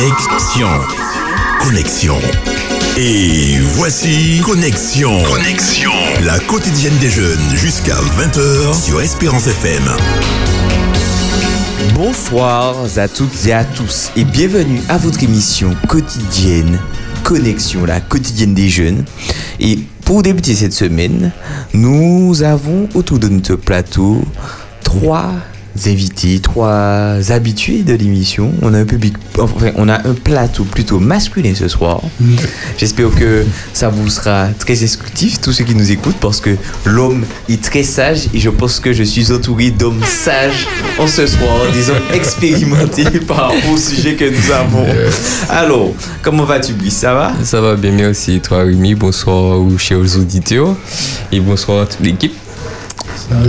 [0.00, 0.68] Connexion.
[1.60, 2.16] Connexion.
[2.96, 5.22] Et voici Connexion.
[5.24, 5.90] Connexion.
[6.24, 9.82] La quotidienne des jeunes jusqu'à 20h sur Espérance FM.
[11.94, 16.78] Bonsoir à toutes et à tous et bienvenue à votre émission quotidienne
[17.22, 19.04] Connexion, la quotidienne des jeunes.
[19.60, 21.30] Et pour débuter cette semaine,
[21.74, 24.24] nous avons autour de notre plateau
[24.82, 25.34] trois
[25.86, 28.52] invités, trois habitués de l'émission.
[28.62, 32.00] On a un public, enfin, on a un plateau plutôt masculin ce soir.
[32.78, 37.24] J'espère que ça vous sera très exclusif, tous ceux qui nous écoutent, parce que l'homme
[37.48, 40.66] est très sage et je pense que je suis entouré d'hommes sages
[40.98, 44.86] en ce soir, des hommes expérimentés par rapport au sujet que nous avons.
[45.48, 46.96] Alors, comment vas-tu, Brice?
[46.96, 47.32] Ça va?
[47.44, 48.40] Ça va bien, merci.
[48.40, 50.74] Toi, Rémi, bonsoir aux chers auditeurs
[51.32, 52.34] et bonsoir à toute l'équipe.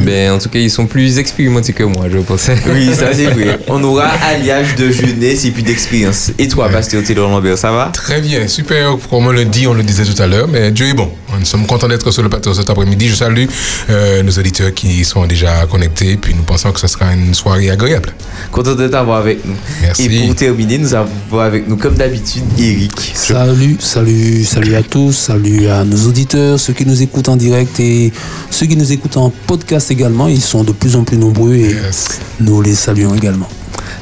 [0.06, 2.56] Ben, en tout cas, ils sont plus expérimentés que moi, je pensais.
[2.72, 3.60] Oui, ça c'est vrai.
[3.68, 6.32] On aura alliage de jeunesse et puis d'expérience.
[6.38, 7.90] Et toi, Pasteur Taylor Lambert, ça va?
[7.94, 8.98] Très bien, super.
[9.10, 11.12] Comme on le dit, on le disait tout à l'heure, mais Dieu est bon.
[11.40, 13.08] Nous sommes contents d'être sur le plateau cet après-midi.
[13.10, 13.46] Je salue
[13.90, 17.70] euh, nos auditeurs qui sont déjà connectés, puis nous pensons que ce sera une soirée
[17.70, 18.14] agréable.
[18.52, 19.56] Content de t'avoir avec nous.
[19.82, 20.04] Merci.
[20.06, 23.12] Et pour terminer, nous avons avec nous, comme d'habitude, Eric.
[23.16, 27.80] Salut, salut, salut à tous, salut à nos auditeurs, ceux qui nous écoutent en direct
[27.80, 28.12] et
[28.50, 30.28] ceux qui nous écoutent en podcast également.
[30.28, 32.20] Ils sont de plus en plus nombreux et Yes.
[32.40, 33.48] nous les saluons également.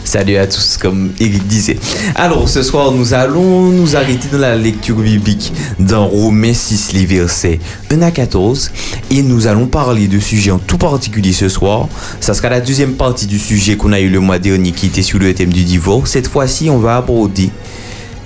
[0.04, 1.78] Salut à tous, comme Eric disait.
[2.16, 7.06] Alors, ce soir, nous allons nous arrêter dans la lecture biblique dans Romains 6, les
[7.06, 7.60] versets
[7.92, 8.72] 1 à 14.
[9.12, 11.88] Et nous allons parler de sujets en tout particulier ce soir.
[12.22, 15.04] Ça sera la deuxième partie du sujet qu'on a eu le mois dernier qui était
[15.04, 16.10] sur le thème du divorce.
[16.12, 17.52] Cette fois-ci, on va aborder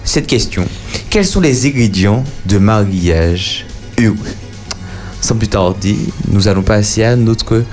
[0.05, 0.65] cette question.
[1.09, 3.65] Quels sont les ingrédients de mariage
[3.99, 4.15] heureux?
[5.19, 5.97] Sans plus tarder,
[6.31, 7.63] nous allons passer à notre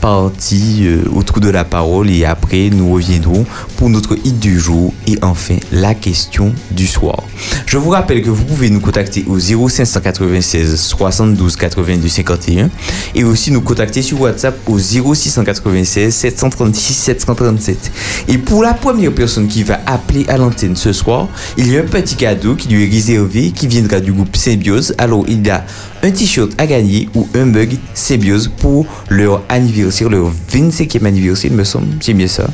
[0.00, 3.44] partie euh, autour de la parole et après nous reviendrons
[3.76, 7.22] pour notre hit du jour et enfin la question du soir.
[7.66, 12.70] Je vous rappelle que vous pouvez nous contacter au 0596 72 82 51
[13.14, 17.92] et aussi nous contacter sur WhatsApp au 0696 736 737.
[18.28, 21.80] Et pour la première personne qui va appeler à l'antenne ce soir, il y a
[21.80, 24.94] un petit cadeau qui lui est réservé qui viendra du groupe Symbiose.
[24.98, 25.64] Alors il y a
[26.02, 31.56] un t-shirt à gagner ou un mug Symbiose pour leur anniversaire, leur 25e anniversaire, il
[31.56, 31.88] me semble.
[32.00, 32.48] C'est bien ça.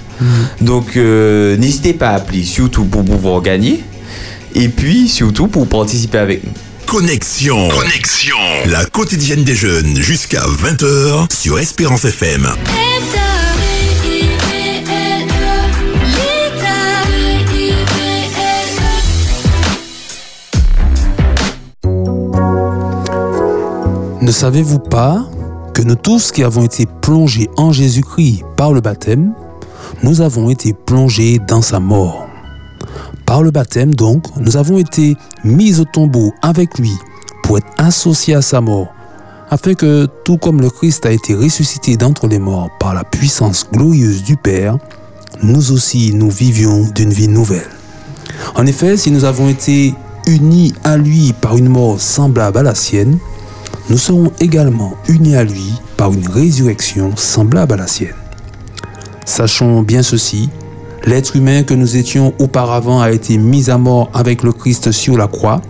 [0.61, 3.83] Donc, euh, n'hésitez pas à appeler, surtout pour pouvoir gagner.
[4.55, 6.53] Et puis, surtout pour participer avec nous.
[6.87, 7.69] Connexion.
[7.69, 8.37] Connexion.
[8.67, 12.49] La quotidienne des jeunes jusqu'à 20h sur Espérance FM.
[24.27, 25.25] Ne savez-vous pas
[25.73, 29.33] que nous tous qui avons été plongés en Jésus-Christ par le baptême,
[30.03, 32.27] nous avons été plongés dans sa mort?
[33.25, 36.91] Par le baptême, donc, nous avons été mis au tombeau avec lui
[37.45, 38.89] pour être associés à sa mort,
[39.49, 43.65] afin que, tout comme le Christ a été ressuscité d'entre les morts par la puissance
[43.73, 44.77] glorieuse du Père,
[45.45, 47.71] nous aussi nous vivions d'une vie nouvelle.
[48.57, 49.95] En effet, si nous avons été
[50.27, 53.21] unis à lui par une mort semblable à la sienne,
[53.89, 58.15] nous serons également unis à lui par une résurrection semblable à la sienne.
[59.25, 60.49] Sachons bien ceci,
[61.05, 65.17] l'être humain que nous étions auparavant a été mis à mort avec le Christ sur
[65.17, 65.63] la croix,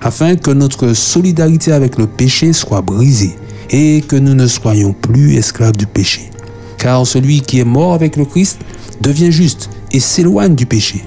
[0.00, 3.36] afin que notre solidarité avec le péché soit brisée
[3.70, 6.30] et que nous ne soyons plus esclaves du péché.
[6.78, 8.58] Car celui qui est mort avec le Christ
[9.00, 11.04] devient juste et s'éloigne du péché.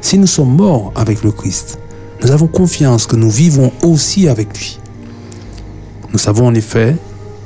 [0.00, 1.78] Si nous sommes morts avec le Christ,
[2.22, 4.78] nous avons confiance que nous vivons aussi avec lui.
[6.12, 6.96] Nous savons en effet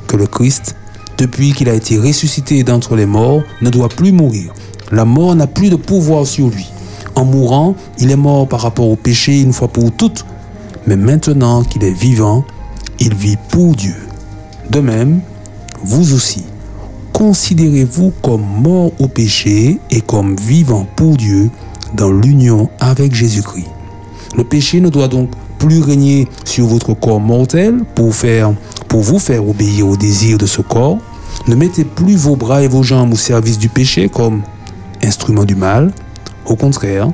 [0.08, 0.74] que le Christ,
[1.18, 4.52] depuis qu'il a été ressuscité d'entre les morts, ne doit plus mourir.
[4.90, 6.66] La mort n'a plus de pouvoir sur lui.
[7.14, 10.26] En mourant, il est mort par rapport au péché une fois pour toutes.
[10.86, 12.44] Mais maintenant qu'il est vivant,
[12.98, 13.94] il vit pour Dieu.
[14.70, 15.20] De même,
[15.82, 16.44] vous aussi,
[17.12, 21.50] considérez-vous comme mort au péché et comme vivant pour Dieu
[21.94, 23.68] dans l'union avec Jésus-Christ.
[24.36, 28.12] Le péché ne doit donc plus régner sur votre corps mortel pour,
[28.88, 30.98] pour vous faire obéir aux désirs de ce corps.
[31.46, 34.42] Ne mettez plus vos bras et vos jambes au service du péché comme
[35.02, 35.92] instruments du mal.
[36.46, 37.08] Au contraire,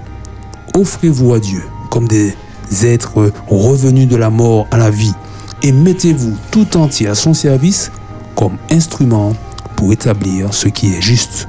[0.74, 2.34] offrez-vous à Dieu comme des
[2.82, 5.14] êtres revenus de la mort à la vie
[5.62, 7.90] et mettez-vous tout entier à son service
[8.34, 9.32] comme instrument
[9.76, 11.48] pour établir ce qui est juste.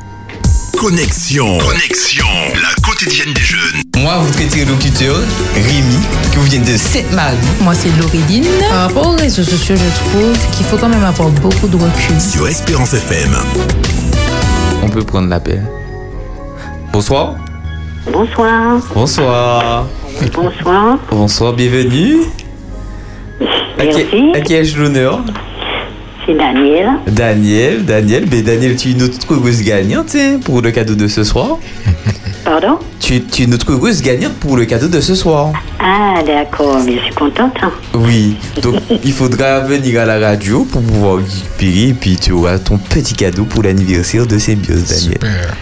[0.78, 1.58] Connexion.
[1.60, 2.26] Connexion.
[2.56, 3.82] La quotidienne des jeunes.
[3.98, 5.16] Moi, votre interlocuteur,
[5.56, 5.98] Rémi,
[6.32, 7.38] qui vous vient de Sainte-Marie.
[7.62, 8.46] Moi, c'est Laureline.
[8.70, 12.20] Par rapport aux réseaux sociaux, je trouve qu'il faut quand même avoir beaucoup de recul.
[12.20, 13.36] Sur Espérance FM.
[14.84, 15.64] On peut prendre l'appel.
[16.92, 17.36] Bonsoir.
[18.12, 18.80] Bonsoir.
[18.94, 19.86] Bonsoir.
[20.34, 20.98] Bonsoir.
[21.10, 22.18] Bonsoir, bienvenue.
[23.80, 24.32] À qui, Merci.
[24.36, 25.22] à qui ai-je l'honneur?
[26.26, 26.90] C'est Daniel.
[27.08, 31.24] Daniel, Daniel, ben Daniel, tu es notre heureuse gagnante hein, pour le cadeau de ce
[31.24, 31.58] soir.
[32.46, 32.78] Pardon?
[33.00, 35.52] Tu, tu es notre heureuse gagnante pour le cadeau de ce soir.
[35.80, 36.80] Ah, d'accord.
[36.86, 37.54] Mais je suis contente.
[37.62, 37.72] hein.
[37.94, 42.58] Oui, donc il faudra venir à la radio pour pouvoir récupérer et puis tu auras
[42.60, 45.14] ton petit cadeau pour l'anniversaire de Symbiose, Daniel.
[45.14, 45.56] Super.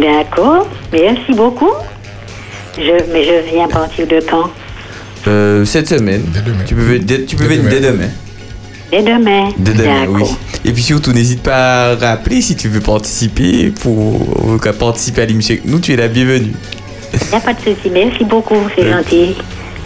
[0.00, 0.68] D'accord.
[0.92, 1.70] Merci beaucoup.
[2.78, 4.50] Je, mais je viens à partir de quand?
[5.28, 6.22] Euh, cette semaine.
[6.32, 6.64] Dès demain.
[6.66, 8.08] Tu peux, ve- dès- tu peux Dès venir dès demain.
[9.00, 9.48] Demain.
[9.56, 10.04] Dès demain.
[10.06, 10.22] Dès demain, oui.
[10.64, 15.26] Et puis surtout, n'hésite pas à rappeler si tu veux participer pour qu'à participer à
[15.26, 16.52] l'émission avec nous, tu es la bienvenue.
[17.14, 17.90] Il n'y a pas de souci.
[17.92, 18.56] Merci beaucoup.
[18.76, 18.90] C'est Oui.
[18.90, 19.34] gentil.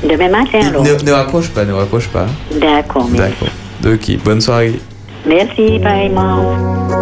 [0.02, 0.82] Demain matin, alors.
[0.82, 2.26] ne, ne raccroche pas, ne raccroche pas.
[2.60, 3.08] D'accord.
[3.10, 3.34] Merci.
[3.82, 3.94] D'accord.
[3.94, 4.78] Ok, bonne soirée.
[5.26, 6.95] Merci, pareillement.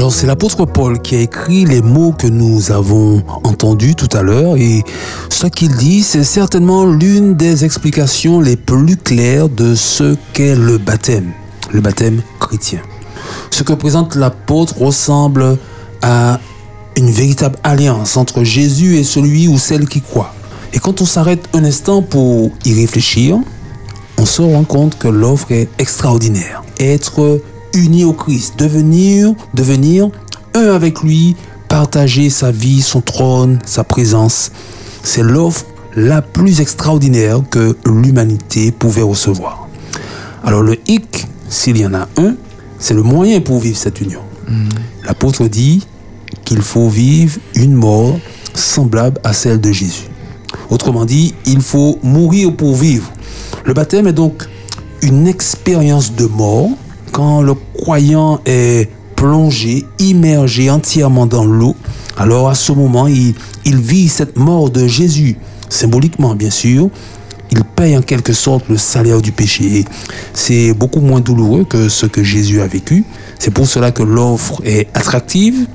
[0.00, 4.22] Alors c'est l'apôtre Paul qui a écrit les mots que nous avons entendus tout à
[4.22, 4.82] l'heure et
[5.28, 10.78] ce qu'il dit, c'est certainement l'une des explications les plus claires de ce qu'est le
[10.78, 11.32] baptême,
[11.70, 12.80] le baptême chrétien.
[13.50, 15.58] Ce que présente l'apôtre ressemble
[16.00, 16.40] à
[16.96, 20.32] une véritable alliance entre Jésus et celui ou celle qui croit.
[20.72, 23.36] Et quand on s'arrête un instant pour y réfléchir,
[24.16, 26.62] on se rend compte que l'offre est extraordinaire.
[26.78, 27.42] Être
[27.74, 30.10] uni au Christ, devenir, devenir
[30.54, 31.36] un avec lui,
[31.68, 34.50] partager sa vie, son trône, sa présence,
[35.02, 39.68] c'est l'offre la plus extraordinaire que l'humanité pouvait recevoir.
[40.44, 42.34] Alors le hic, s'il y en a un,
[42.78, 44.20] c'est le moyen pour vivre cette union.
[45.04, 45.86] L'apôtre dit
[46.44, 48.18] qu'il faut vivre une mort
[48.54, 50.08] semblable à celle de Jésus.
[50.70, 53.10] Autrement dit, il faut mourir pour vivre.
[53.64, 54.48] Le baptême est donc
[55.02, 56.70] une expérience de mort
[57.12, 61.76] quand le croyant est plongé, immergé entièrement dans l'eau.
[62.16, 63.34] Alors à ce moment, il,
[63.66, 65.36] vit cette mort de Jésus,
[65.68, 66.88] symboliquement bien sûr.
[67.50, 69.84] Il paye en quelque sorte le salaire du péché.
[70.32, 73.04] C'est beaucoup moins douloureux que ce que Jésus a vécu.
[73.38, 75.66] C'est pour cela que l'offre est attractive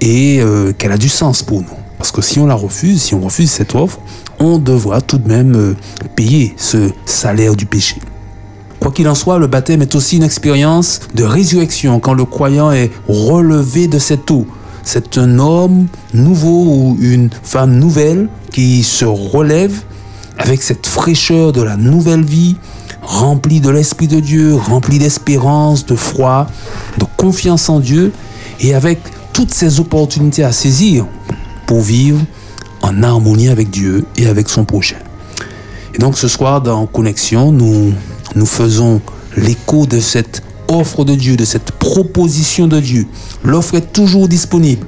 [0.00, 1.66] et euh, qu'elle a du sens pour nous.
[1.98, 4.00] Parce que si on la refuse, si on refuse cette offre,
[4.38, 5.76] on devra tout de même euh,
[6.16, 7.96] payer ce salaire du péché.
[8.80, 12.72] Quoi qu'il en soit, le baptême est aussi une expérience de résurrection quand le croyant
[12.72, 14.46] est relevé de cette eau.
[14.82, 19.82] C'est un homme nouveau ou une femme nouvelle qui se relève
[20.38, 22.56] avec cette fraîcheur de la nouvelle vie,
[23.02, 26.46] rempli de l'Esprit de Dieu, rempli d'espérance, de foi,
[26.96, 28.12] de confiance en Dieu,
[28.60, 28.98] et avec
[29.34, 31.06] toutes ces opportunités à saisir
[31.66, 32.20] pour vivre
[32.80, 34.96] en harmonie avec Dieu et avec son prochain.
[35.94, 37.92] Et donc ce soir, dans Connexion, nous,
[38.34, 39.00] nous faisons
[39.36, 43.06] l'écho de cette offre de Dieu, de cette proposition de Dieu.
[43.44, 44.86] L'offre est toujours disponible.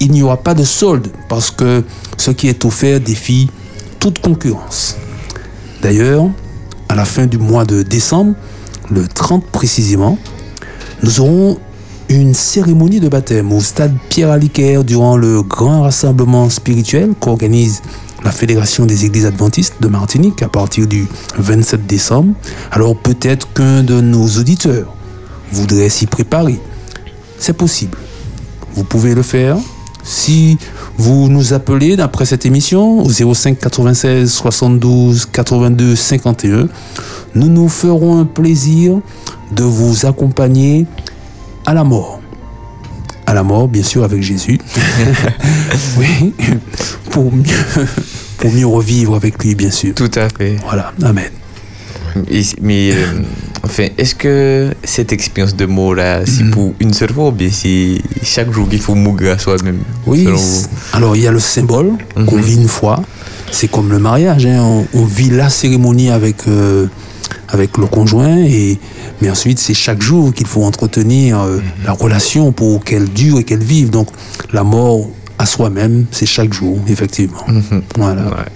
[0.00, 1.84] Il n'y aura pas de solde parce que
[2.16, 3.50] ce qui est offert défie
[3.98, 4.96] toute concurrence.
[5.82, 6.28] D'ailleurs,
[6.88, 8.34] à la fin du mois de décembre,
[8.90, 10.18] le 30 précisément,
[11.02, 11.58] nous aurons
[12.08, 17.82] une cérémonie de baptême au stade Pierre Aliquer durant le grand rassemblement spirituel qu'organise
[18.24, 21.06] la Fédération des Églises Adventistes de Martinique à partir du
[21.38, 22.34] 27 décembre.
[22.70, 24.94] Alors peut-être qu'un de nos auditeurs
[25.52, 26.58] voudrait s'y préparer.
[27.38, 27.96] C'est possible.
[28.74, 29.56] Vous pouvez le faire
[30.02, 30.58] si
[30.96, 36.68] vous nous appelez après cette émission au 05 96 72 82 51.
[37.34, 39.00] Nous nous ferons un plaisir
[39.52, 40.86] de vous accompagner
[41.66, 42.17] à la mort.
[43.28, 44.58] À la mort, bien sûr, avec Jésus.
[45.98, 46.32] oui,
[47.10, 47.44] pour mieux,
[48.38, 49.94] pour mieux revivre avec lui, bien sûr.
[49.94, 50.56] Tout à fait.
[50.64, 51.28] Voilà, Amen.
[52.30, 53.20] Et- mais euh,
[53.62, 56.50] enfin, est-ce que cette expérience de mort-là, c'est Mhm.
[56.52, 60.24] pour une seule fois ou bien c'est chaque jour qu'il faut mourir à soi-même Oui,
[60.24, 60.66] selon vous?
[60.94, 61.90] alors il y a le symbole
[62.26, 62.42] qu'on Mhm.
[62.42, 63.02] vit une fois.
[63.52, 66.86] C'est comme le mariage, hein, on, on vit la cérémonie avec, euh,
[67.48, 68.78] avec le conjoint, et,
[69.22, 73.44] mais ensuite c'est chaque jour qu'il faut entretenir euh, la relation pour qu'elle dure et
[73.44, 73.90] qu'elle vive.
[73.90, 74.08] Donc
[74.52, 77.44] la mort à soi-même, c'est chaque jour, effectivement.
[77.48, 77.82] Mhm.
[77.96, 78.22] Voilà.
[78.26, 78.52] Ouais.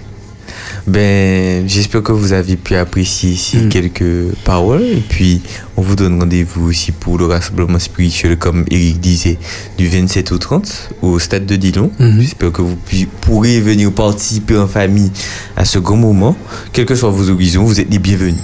[0.85, 3.69] Ben, j'espère que vous avez pu apprécier ici Mm.
[3.69, 4.81] quelques paroles.
[4.83, 5.41] Et puis,
[5.77, 9.37] on vous donne rendez-vous aussi pour le rassemblement spirituel, comme Eric disait,
[9.77, 11.89] du 27 au 30 au stade de Dillon.
[11.99, 12.19] Mhm.
[12.21, 15.11] J'espère que vous pu- pourrez venir participer en famille
[15.55, 16.35] à ce grand moment.
[16.73, 18.35] Quels que soient vos horizons, vous êtes les bienvenus.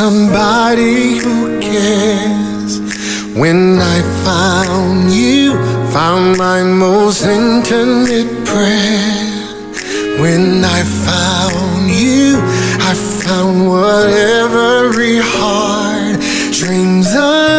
[0.00, 2.80] Somebody who cares.
[3.36, 5.52] When I found you,
[5.92, 9.12] found my most intimate prayer.
[10.22, 12.40] When I found you,
[12.90, 12.92] I
[13.24, 16.16] found what every heart
[16.60, 17.50] dreams of.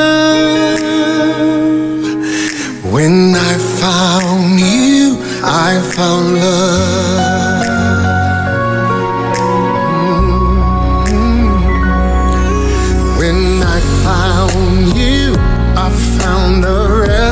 [2.92, 6.91] When I found you, I found love.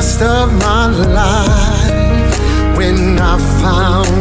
[0.00, 2.38] Rest of my life.
[2.74, 4.19] When I found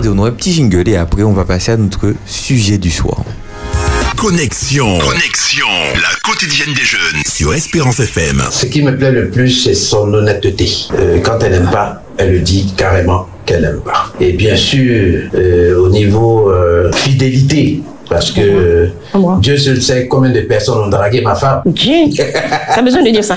[0.00, 2.90] tarder, on aura un petit jingle et après on va passer à notre sujet du
[2.90, 3.22] soir.
[4.16, 4.98] Connexion.
[4.98, 5.66] Connexion.
[5.94, 8.42] La quotidienne des jeunes sur Espérance FM.
[8.50, 10.70] Ce qui me plaît le plus, c'est son honnêteté.
[10.94, 14.12] Euh, quand elle n'aime pas, elle le dit carrément qu'elle n'aime pas.
[14.20, 18.90] Et bien sûr, euh, au niveau euh, fidélité, parce que
[19.40, 21.62] Dieu seul sait combien de personnes ont dragué ma femme.
[21.64, 21.94] Dieu,
[22.74, 23.36] t'as besoin de dire ça.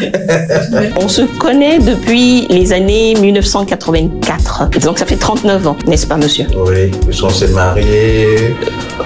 [0.97, 4.69] On se connaît depuis les années 1984.
[4.81, 6.45] Donc ça fait 39 ans, n'est-ce pas, monsieur?
[6.57, 8.55] Oui, puisqu'on s'est mariés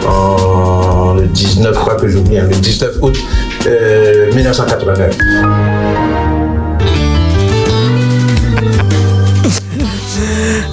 [0.08, 3.16] en le 19, je crois que j'oublie, hein, le 19 août
[3.68, 5.18] euh, 1989.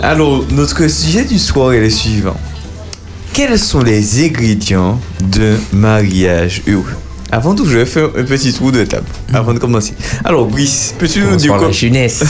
[0.03, 2.37] Alors, notre sujet du soir est le suivant.
[3.35, 6.95] Quels sont les ingrédients d'un mariage heureux
[7.33, 9.95] Avant tout, je vais faire un petit tour de table avant de commencer.
[10.25, 12.23] Alors, Brice, peux-tu nous dire quoi jeunesse.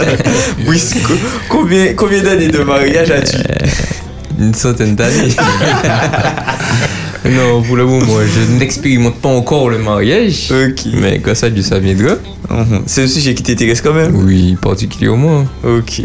[0.66, 1.14] Brice, co-
[1.48, 3.38] combien, combien d'années de mariage as-tu
[4.38, 5.34] Une centaine d'années.
[7.24, 10.50] non, pour le moment, je n'expérimente pas encore le mariage.
[10.52, 10.82] Ok.
[10.94, 12.16] Mais quand ça, ça viendra.
[12.50, 12.82] Mhm.
[12.86, 15.46] C'est un sujet qui t'intéresse quand même Oui, particulièrement.
[15.62, 16.02] Ok.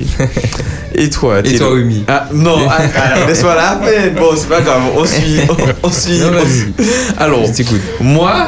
[0.96, 4.16] Et toi Et toi, Rumi Ah, non, ah, laisse-moi la peine.
[4.16, 5.40] Bon, c'est pas grave, on suit.
[5.50, 5.56] On,
[5.88, 6.20] on suit.
[6.20, 6.50] Non, on vas-y.
[6.50, 6.74] suit.
[7.18, 8.48] Alors, Je moi,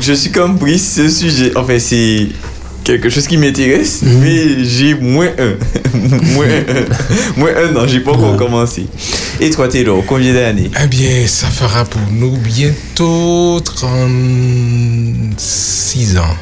[0.00, 1.52] je suis comme Brice, un sujet.
[1.54, 2.26] Enfin, c'est
[2.84, 5.54] quelque chose qui m'intéresse, mais j'ai moins un.
[6.34, 7.38] moins un.
[7.38, 8.86] Moins un an, j'ai pas encore commencé.
[9.40, 10.70] Et toi, Taylor, combien d'années?
[10.82, 16.36] Eh bien, ça fera pour nous bientôt 36 ans.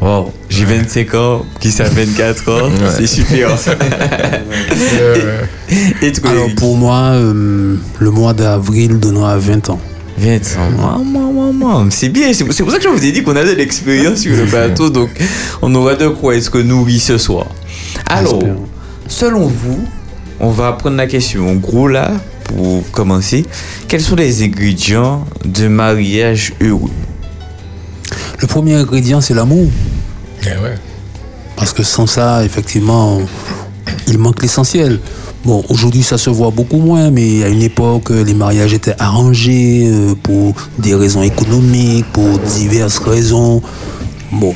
[0.00, 3.50] Wow, j'ai 25 ans, qui ça 24 ans, c'est super.
[6.02, 9.80] Et toi, Alors pour moi, euh, le mois d'avril donnera 20 ans.
[10.18, 10.70] 20 ans.
[10.98, 12.32] Maman, maman, c'est bien.
[12.32, 14.90] C'est pour ça que je vous ai dit qu'on a de l'expérience sur le bateau,
[14.90, 15.10] donc
[15.62, 17.46] on aura de quoi être nourri ce soir.
[18.08, 18.42] Alors,
[19.06, 19.78] selon vous,
[20.40, 22.12] on va prendre la question en gros là,
[22.44, 23.44] pour commencer.
[23.88, 26.90] Quels sont les ingrédients de mariage heureux?
[28.40, 29.68] Le premier ingrédient, c'est l'amour.
[30.42, 30.74] eh ouais.
[31.56, 33.20] Parce que sans ça, effectivement,
[34.06, 35.00] il manque l'essentiel.
[35.44, 39.88] Bon, aujourd'hui, ça se voit beaucoup moins, mais à une époque, les mariages étaient arrangés
[39.88, 43.62] euh, pour des raisons économiques, pour diverses raisons.
[44.32, 44.54] Bon.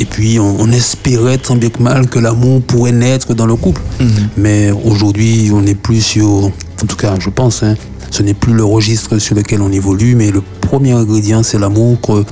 [0.00, 3.56] Et puis, on, on espérait tant bien que mal que l'amour pourrait naître dans le
[3.56, 3.80] couple.
[4.36, 7.74] Mais aujourd'hui, on n'est plus sur, en tout cas, je pense, hein,
[8.10, 11.98] ce n'est plus le registre sur lequel on évolue, mais le premier ingrédient, c'est l'amour
[12.00, 12.24] que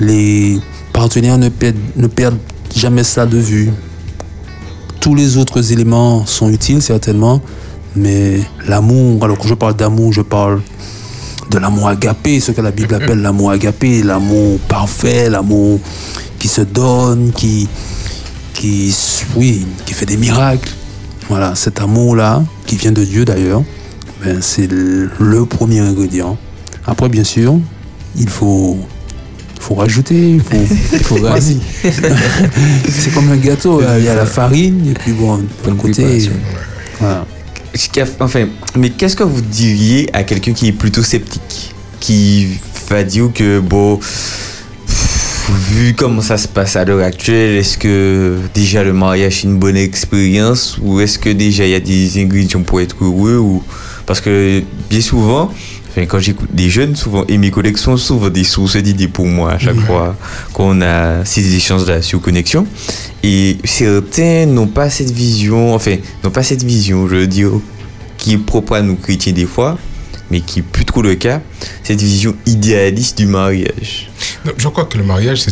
[0.00, 0.58] les
[0.92, 2.38] partenaires ne perdent, ne perdent
[2.74, 3.70] jamais ça de vue.
[5.08, 7.40] Tous les autres éléments sont utiles, certainement,
[7.96, 10.60] mais l'amour, alors quand je parle d'amour, je parle
[11.50, 15.80] de l'amour agapé, ce que la Bible appelle l'amour agapé, l'amour parfait, l'amour
[16.38, 17.70] qui se donne, qui,
[18.52, 18.94] qui,
[19.34, 20.68] oui, qui fait des miracles.
[21.30, 23.62] Voilà, cet amour-là, qui vient de Dieu d'ailleurs,
[24.22, 26.36] ben, c'est le, le premier ingrédient.
[26.84, 27.54] Après, bien sûr,
[28.14, 28.76] il faut,
[29.68, 30.64] faut rajouter, il faut,
[31.02, 31.18] faut
[32.88, 36.30] c'est comme un gâteau, il y a la farine, et puis bon, de l'autre côté.
[36.98, 37.26] Voilà.
[38.20, 42.48] Enfin, mais qu'est-ce que vous diriez à quelqu'un qui est plutôt sceptique Qui
[42.88, 44.00] va dire que, bon,
[45.50, 49.58] vu comment ça se passe à l'heure actuelle, est-ce que déjà le mariage est une
[49.58, 53.62] bonne expérience ou est-ce que déjà il y a des ingrédients pour être heureux ou...
[54.06, 55.52] Parce que bien souvent,
[55.98, 59.26] enfin, quand j'écoute des jeunes, souvent, et mes collègues sont souvent des sources d'idées pour
[59.26, 60.16] moi à chaque fois
[60.52, 62.66] qu'on a ces échanges-là sur connexion.
[63.22, 67.50] Et certains n'ont pas cette vision, enfin, n'ont pas cette vision, je veux dire,
[68.16, 69.76] qui est propre à nous chrétiens des fois,
[70.30, 71.40] mais qui est plus trop le cas,
[71.82, 74.08] cette vision idéaliste du mariage.
[74.44, 75.44] Non, je crois que le mariage,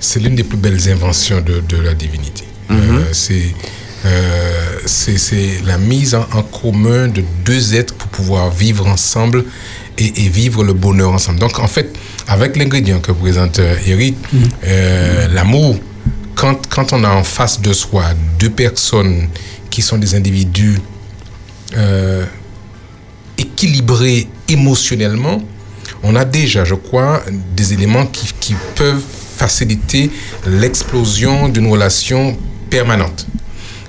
[0.00, 2.44] c'est- l'une des plus belles inventions de, de la divinité.
[2.70, 3.54] Euh, c'est
[4.04, 9.44] euh, c'est la mise en, en commun de deux êtres pour pouvoir vivre ensemble
[9.98, 11.38] et, et vivre le bonheur ensemble.
[11.38, 11.94] Donc, en fait,
[12.26, 14.16] avec l'ingrédient que présente euh, Eric,
[14.64, 15.78] euh, l'amour,
[16.34, 18.04] quand, quand on a en face de soi
[18.38, 19.28] deux personnes
[19.70, 20.80] qui sont des individus
[21.76, 22.24] euh,
[23.38, 25.42] équilibrés émotionnellement,
[26.02, 27.22] on a déjà, je crois,
[27.54, 29.02] des éléments qui, qui peuvent
[29.36, 30.10] faciliter
[30.46, 32.36] l'explosion d'une relation
[32.70, 33.26] permanente.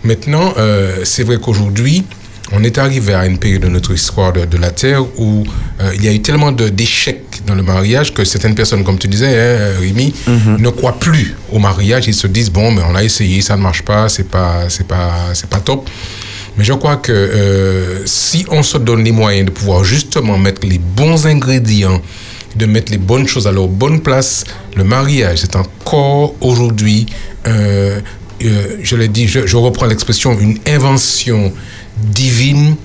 [0.04, 2.04] Maintenant, euh, c'est vrai qu'aujourd'hui,
[2.52, 5.44] on est arrivé à une période de notre histoire de, de la Terre où
[5.80, 9.08] euh, il y a eu tellement d'échecs dans le mariage que certaines personnes, comme tu
[9.08, 10.14] disais, hein, Rémi,
[10.60, 12.08] ne croient plus au mariage.
[12.08, 14.86] Ils se disent bon, mais on a essayé, ça ne marche pas, c'est pas, c'est
[14.86, 15.90] pas, c'est pas top.
[16.58, 20.68] Mais je crois que euh, si on se donne les moyens de pouvoir justement mettre
[20.68, 22.00] les bons ingrédients,
[22.56, 24.44] de mettre les bonnes choses à leur bonne place,
[24.76, 27.08] le mariage c'est encore aujourd'hui,
[27.48, 28.00] euh,
[28.44, 31.52] euh, je l'ai dit, je, reprends l'expression, une invention
[31.98, 32.76] divine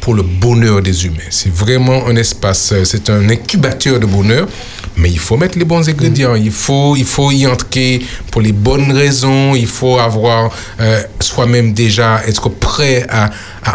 [0.00, 1.30] pour le bonheur des humains.
[1.30, 4.48] C'est vraiment un espace, euh, c'est un incubateur de bonheur,
[4.96, 8.52] mais il faut mettre les bons ingrédients, il faut, il faut y entrer pour les
[8.52, 13.30] bonnes raisons, il faut avoir euh, soi-même déjà être prêt à,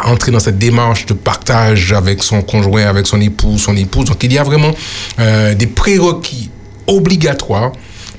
[0.10, 4.06] entrer dans cette démarche de partage avec son conjoint, avec son époux, son épouse.
[4.06, 4.74] Donc il y a vraiment
[5.17, 6.50] des prérequis
[6.88, 7.71] obligatoires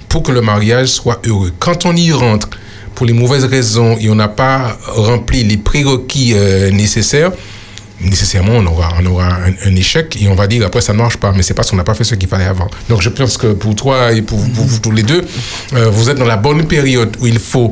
[0.09, 1.53] pour que le mariage soit heureux.
[1.59, 2.49] Quand on y rentre
[2.97, 7.31] pour les mauvaises raisons et on n'a pas rempli les prérequis euh, nécessaires,
[8.01, 8.89] nécessairement on aura,
[9.65, 11.77] un, échec et on va dire après ça ne marche pas, mais c'est parce qu'on
[11.77, 12.69] n'a pas fait ce qu'il fallait avant.
[12.89, 15.25] Donc je pense que pour toi et pour, vous tous les deux,
[15.75, 17.71] euh, vous êtes dans la bonne période où il faut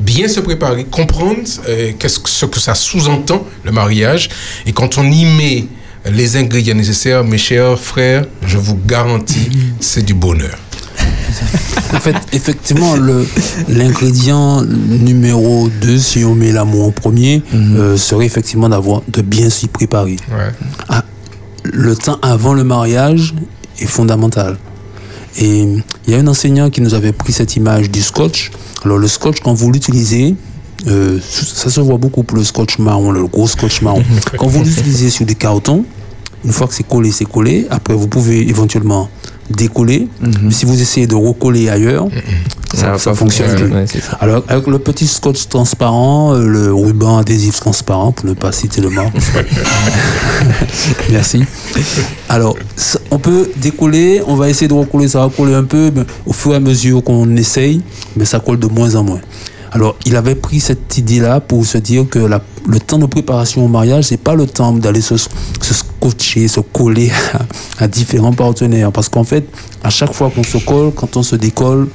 [0.00, 4.30] bien se préparer, comprendre euh, qu'est-ce que, ce que ça sous-entend, le mariage.
[4.64, 5.66] Et quand on y met
[6.10, 10.56] les ingrédients nécessaires, mes chers frères, je vous garantis, c'est du bonheur.
[11.94, 12.94] En fait, effectivement,
[13.68, 19.50] l'ingrédient numéro 2, si on met l'amour en premier, euh, serait effectivement d'avoir de bien
[19.50, 20.16] s'y préparer.
[20.30, 20.52] Ouais.
[20.88, 21.04] Ah,
[21.64, 23.34] le temps avant le mariage
[23.78, 24.56] est fondamental.
[25.38, 25.62] Et
[26.06, 28.50] il y a un enseignant qui nous avait pris cette image du scotch.
[28.84, 30.34] Alors le scotch, quand vous l'utilisez,
[30.86, 34.02] euh, ça se voit beaucoup pour le scotch marron, le gros scotch marron.
[34.36, 35.84] quand vous l'utilisez sur des cartons,
[36.44, 37.66] une fois que c'est collé, c'est collé.
[37.70, 39.08] Après, vous pouvez éventuellement
[39.56, 40.08] décoller.
[40.42, 42.08] Mais si vous essayez de recoller ailleurs,
[42.74, 43.70] Ça va ça fonctionne plus.
[43.72, 43.84] ouais.
[44.20, 48.80] Alors, avec le petit scotch transparent, euh, le ruban adhésif transparent, pour ne pas citer
[48.80, 49.14] le marque.
[51.10, 51.44] Merci.
[52.28, 55.90] Alors, ça- on peut décoller, on va essayer de recoller, ça va coller un peu,
[55.94, 57.82] mais au fur et à mesure qu'on essaye,
[58.16, 59.20] mais ça colle de moins en moins.
[59.72, 63.68] Alors, il avait pris cette idée-là pour se dire que le temps de préparation au
[63.68, 67.10] mariage, c'est pas le temps d'aller se, se scotcher, se coller
[67.78, 68.92] à, différents partenaires.
[68.92, 69.48] Parce qu'en fait,
[69.82, 71.88] à chaque fois qu'on se colle, quand on se décolle,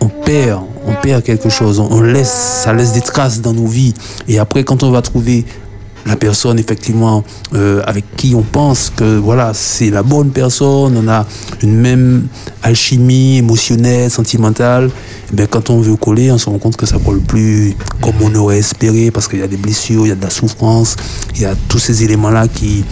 [0.00, 3.92] on perd, on perd quelque chose, on laisse, ça laisse des traces dans nos vies.
[4.26, 5.44] Et après, quand on va trouver
[6.06, 7.22] la personne effectivement
[7.54, 11.26] euh, avec qui on pense que voilà c'est la bonne personne, on a
[11.62, 12.26] une même
[12.62, 14.90] alchimie émotionnelle, sentimentale.
[15.32, 18.14] eh bien, quand on veut coller, on se rend compte que ça colle plus comme
[18.22, 20.96] on aurait espéré parce qu'il y a des blessures, il y a de la souffrance,
[21.34, 22.84] il y a tous ces éléments là qui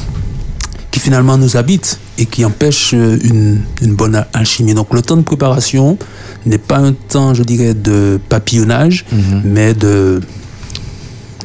[0.90, 4.72] qui finalement nous habitent et qui empêchent une, une bonne al- alchimie.
[4.74, 5.98] Donc le temps de préparation
[6.46, 9.04] n'est pas un temps, je dirais, de papillonnage,
[9.44, 10.20] mais de,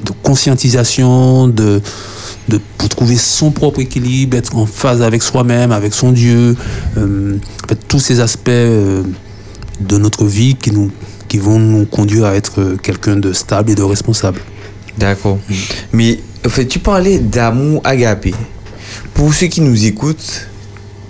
[0.03, 1.81] de conscientisation, de,
[2.49, 6.55] de, pour trouver son propre équilibre, être en phase avec soi-même, avec son Dieu,
[6.97, 9.03] euh, en fait, tous ces aspects euh,
[9.79, 10.91] de notre vie qui, nous,
[11.27, 14.39] qui vont nous conduire à être euh, quelqu'un de stable et de responsable.
[14.97, 15.39] D'accord.
[15.91, 18.33] Mais en fait, tu parlais d'amour agapé.
[19.13, 20.47] Pour ceux qui nous écoutent,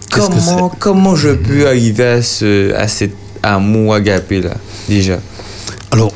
[0.10, 4.56] comment, comment je peux arriver à, ce, à cet amour agapé là,
[4.88, 5.20] déjà?
[5.92, 6.14] Alors,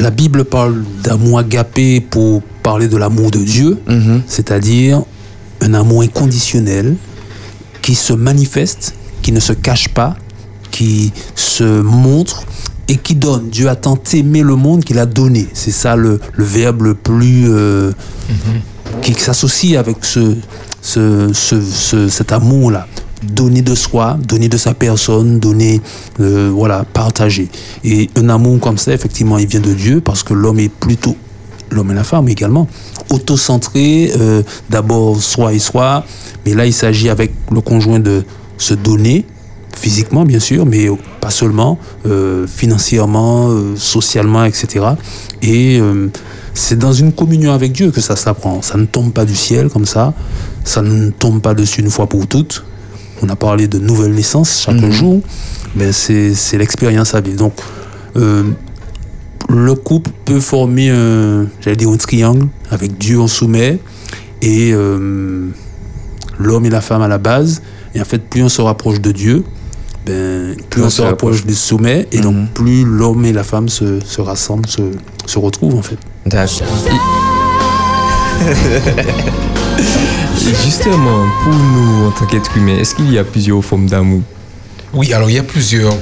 [0.00, 3.78] la Bible parle d'amour agapé pour parler de l'amour de Dieu,
[4.26, 5.02] c'est-à-dire
[5.60, 6.96] un amour inconditionnel
[7.82, 10.16] qui se manifeste, qui ne se cache pas,
[10.70, 12.44] qui se montre
[12.88, 13.50] et qui donne.
[13.50, 15.46] Dieu a tant aimé le monde qu'il a donné.
[15.52, 17.44] C'est ça le, le verbe le plus...
[17.48, 17.92] euh,
[19.02, 20.34] qui s'associe avec ce,
[20.82, 22.86] ce, ce- ce- cet amour-là.
[23.22, 25.80] Donner de soi, donner de sa personne, donner,
[26.20, 27.48] euh, voilà, partager.
[27.84, 31.16] Et un amour comme ça, effectivement, il vient de Dieu parce que l'homme est plutôt,
[31.70, 32.66] l'homme et la femme également,
[33.10, 36.04] autocentré, euh, d'abord soi et soi,
[36.46, 38.24] mais là il s'agit avec le conjoint de
[38.56, 39.26] se donner,
[39.76, 40.88] physiquement bien sûr, mais
[41.20, 44.86] pas seulement, euh, financièrement, euh, socialement, etc.
[45.42, 46.08] Et euh,
[46.54, 48.62] c'est dans une communion avec Dieu que ça s'apprend.
[48.62, 50.14] Ça ne tombe pas du ciel comme ça,
[50.64, 52.64] ça ne tombe pas dessus une fois pour toutes.
[53.22, 55.20] On a parlé de nouvelle naissance chaque jour,
[55.74, 57.36] mais c'est c'est l'expérience à vivre.
[57.36, 57.54] Donc,
[58.16, 58.44] euh,
[59.48, 63.78] le couple peut former un, j'allais dire un triangle avec Dieu en sommet
[64.42, 65.48] et euh,
[66.38, 67.62] l'homme et la femme à la base.
[67.94, 69.44] Et en fait, plus on se rapproche de Dieu,
[70.06, 74.00] ben, plus on, se rapproche du sommet et donc plus l'homme et la femme se,
[74.00, 74.82] se rassemblent, se,
[75.26, 75.98] se retrouvent en fait.
[76.24, 76.68] D'accord.
[80.42, 84.22] Justement, pour nous, en tant qu'être humain, est-ce qu'il y a plusieurs formes d'amour?
[84.92, 85.94] Oui, alors il y a plusieurs.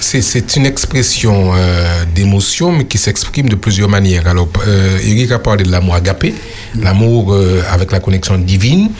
[0.00, 4.26] C'est, c'est une expression euh, d'émotion, mais qui s'exprime de plusieurs manières.
[4.28, 6.34] Alors, euh, Eric a parlé de l'amour agapé,
[6.78, 8.90] l'amour euh, avec la connexion divine.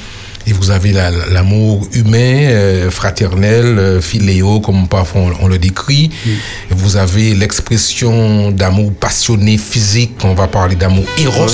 [0.47, 2.19] Et vous avez la- l'amour humain,
[2.51, 6.11] euh, fraternel, euh, philéo, comme parfois on, on le décrit.
[6.27, 11.47] Et Vous avez l'expression d'amour passionné, physique, on va parler d'amour éros.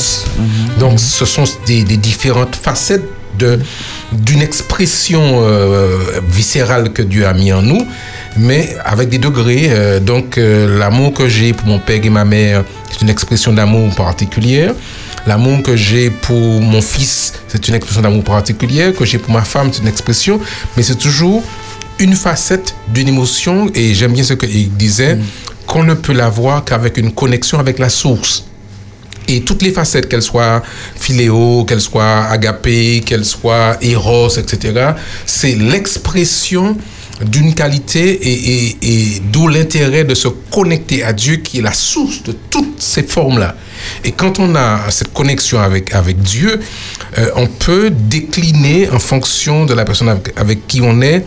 [0.79, 3.05] Donc, ce sont des, des différentes facettes
[4.13, 5.97] d'une expression euh,
[6.29, 7.87] viscérale que Dieu a mis en nous,
[8.37, 9.69] mais avec des degrés.
[9.71, 13.53] Euh, donc, euh, l'amour que j'ai pour mon père et ma mère, c'est une expression
[13.53, 14.75] d'amour particulière.
[15.27, 18.95] L'amour que j'ai pour mon fils, c'est une expression d'amour particulière.
[18.95, 20.41] Que j'ai pour ma femme, c'est une expression.
[20.77, 21.43] Mais c'est toujours
[21.99, 23.71] une facette d'une émotion.
[23.75, 25.19] Et j'aime bien ce qu'il disait,
[25.67, 28.45] qu'on ne peut l'avoir qu'avec une connexion avec la source.
[29.29, 30.63] Et toutes les facettes, qu'elles soient
[30.97, 34.93] philéo, qu'elles soient agapé, qu'elles soient éros, etc.,
[35.27, 36.77] c'est l'expression
[37.25, 42.33] d'une qualité et, d'où l'intérêt de se connecter à Dieu qui est la source de
[42.51, 43.55] toutes ces formes-là.
[44.05, 46.61] Et quand on a cette connexion avec, avec Dieu,
[47.19, 51.25] euh, on peut décliner en fonction de la personne avec, qui on est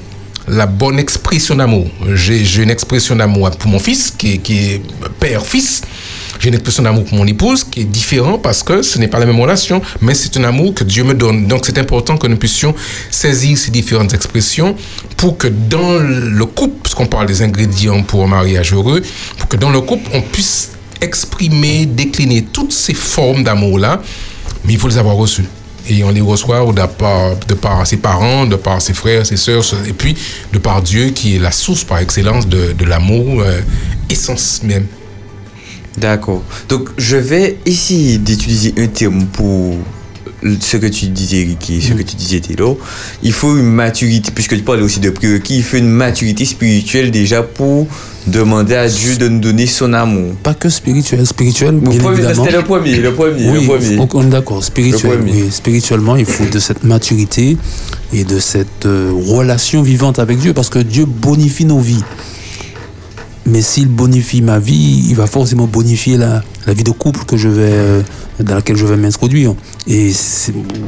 [0.47, 1.87] la bonne expression d'amour.
[2.13, 4.81] J'ai une expression d'amour pour mon fils qui est
[5.19, 5.81] père-fils.
[6.43, 9.17] J'ai une expression d'amour pour mon épouse qui est différente parce que ce n'est pas
[9.17, 11.47] la même relation, mais c'est un amour que Dieu me donne.
[11.47, 12.75] Donc c'est important que nous puissions
[13.09, 14.75] saisir ces différentes expressions
[15.15, 19.01] pour que dans le couple, parce qu'on parle des ingrédients pour un mariage heureux,
[19.37, 24.01] pour que dans le couple, on puisse exprimer, décliner toutes ces formes d'amour-là,
[24.65, 25.45] mais il faut les avoir reçues.
[25.87, 29.37] Et on les reçoit de par, de par ses parents, de par ses frères, ses
[29.37, 30.17] sœurs, et puis
[30.51, 33.61] de par Dieu qui est la source par excellence de, de l'amour, euh,
[34.09, 34.87] essence même.
[35.97, 36.43] D'accord.
[36.69, 39.77] Donc, je vais essayer d'utiliser un terme pour
[40.59, 42.77] ce que tu disais, Ricky, ce que tu disais, Thélo,
[43.21, 47.11] il faut une maturité, puisque tu parlais aussi de prérequis, il faut une maturité spirituelle
[47.11, 47.87] déjà pour
[48.27, 50.33] demander à Dieu de nous donner son amour.
[50.43, 51.93] Pas que spirituel, spirituel, bien
[52.33, 53.97] c'était le premier, le premier, Oui, le premier.
[53.99, 55.19] on on est d'accord, spirituel.
[55.23, 55.45] Oui.
[55.51, 57.57] spirituellement, il faut de cette maturité
[58.13, 62.03] et de cette euh, relation vivante avec Dieu, parce que Dieu bonifie nos vies.
[63.45, 67.35] Mais s'il bonifie ma vie, il va forcément bonifier la, la vie de couple que
[67.35, 68.01] je vais, euh,
[68.39, 69.53] dans laquelle je vais m'introduire.
[69.85, 70.11] Et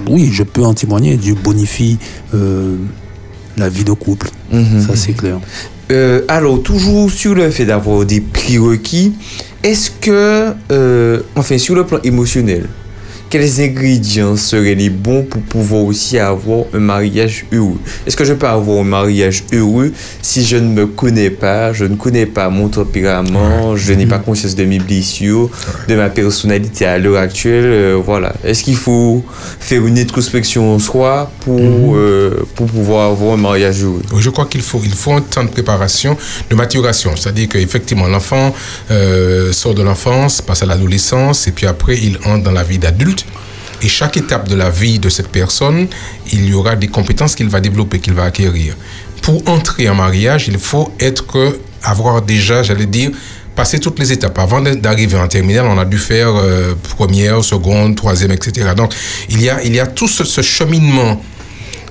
[0.09, 1.17] oui, je peux en témoigner.
[1.17, 1.97] Dieu bonifie
[2.33, 2.77] euh,
[3.57, 4.29] la vie de couple.
[4.51, 4.81] Mhm.
[4.81, 5.39] Ça, c'est clair.
[5.91, 9.13] Euh, alors, toujours sur le fait d'avoir des prérequis,
[9.61, 10.53] est-ce que,
[11.35, 12.67] enfin, sur le plan émotionnel,
[13.37, 17.77] quels ingrédients seraient les bons pour pouvoir aussi avoir un mariage heureux?
[18.07, 21.83] Est-ce que je peux avoir un mariage heureux si je ne me connais pas, je
[21.83, 25.49] ne connais pas mon tempérament, je n'ai pas conscience de mes blessures,
[25.89, 28.31] de ma personnalité à l'heure actuelle euh, Voilà.
[28.45, 29.21] Est-ce qu'il faut
[29.59, 34.01] faire une introspection en soi pour, euh, pour pouvoir avoir un mariage heureux?
[34.17, 36.15] Je crois qu'il faut, il faut un temps de préparation,
[36.49, 37.11] de maturation.
[37.17, 38.55] C'est-à-dire qu'effectivement, l'enfant
[38.91, 42.77] euh, sort de l'enfance, passe à l'adolescence, et puis après, il entre dans la vie
[42.77, 43.24] d'adulte.
[43.81, 45.87] Et chaque étape de la vie de cette personne,
[46.31, 48.75] il y aura des compétences qu'il va développer, qu'il va acquérir.
[49.21, 53.11] Pour entrer en mariage, il faut être, avoir déjà, j'allais dire,
[53.55, 54.37] passé toutes les étapes.
[54.37, 58.71] Avant d'arriver en terminale, on a dû faire euh, première, seconde, troisième, etc.
[58.75, 58.93] Donc,
[59.29, 61.21] il y a, il y a tout ce, cheminement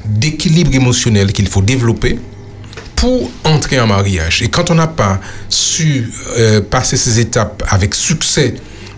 [0.05, 2.19] d'équilibre émotionnel qu'il faut développer
[2.95, 4.43] pour entrer en mariage.
[4.43, 8.55] Et quand on n'a pas su euh, passer ces étapes avec succès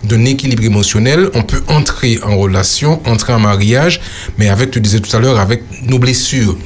[0.07, 4.01] d'un équilibre émotionnel, on peut entrer en relation, entrer en mariage,
[4.37, 6.57] mais avec, tu disais tout à l'heure, avec nos blessures.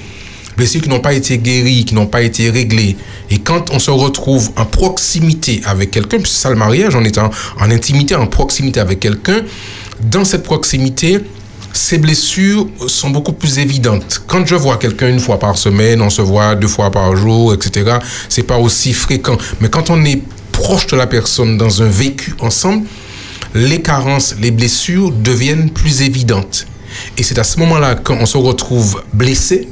[0.58, 2.97] Blessures qui n'ont pas été guéries, qui n'ont pas été réglées.
[3.30, 7.17] Et quand on se retrouve en proximité avec quelqu'un, c'est ça le mariage, on est
[7.17, 9.41] en, en intimité, en proximité avec quelqu'un,
[10.04, 11.19] dans cette proximité,
[11.73, 14.23] ces blessures sont beaucoup plus évidentes.
[14.27, 17.54] Quand je vois quelqu'un une fois par semaine, on se voit deux fois par jour,
[17.54, 17.97] etc.,
[18.30, 19.38] c'est pas aussi fréquent.
[19.62, 22.86] Mais quand on est proche de la personne dans un vécu ensemble,
[23.53, 26.65] les carences, les blessures deviennent plus évidentes.
[27.17, 29.67] Et c'est à ce moment-là qu'on se retrouve blessé,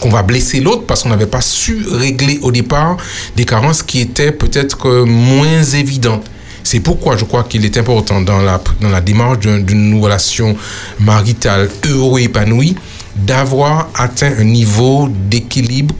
[0.00, 2.96] qu'on va blesser l'autre parce qu'on n'avait pas su régler au départ
[3.36, 6.24] des carences qui étaient peut-être moins évidentes.
[6.64, 10.56] C'est pourquoi je crois qu'il est important dans la, démarche d'un- d'une relation
[11.00, 12.76] maritale heureux épanouie
[13.16, 15.94] d'avoir atteint un niveau d'équilibre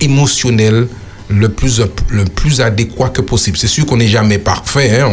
[0.00, 0.88] émotionnel
[1.28, 3.56] le plus, le plus adéquat que possible.
[3.56, 5.08] C'est sûr qu'on n'est jamais parfait, hein,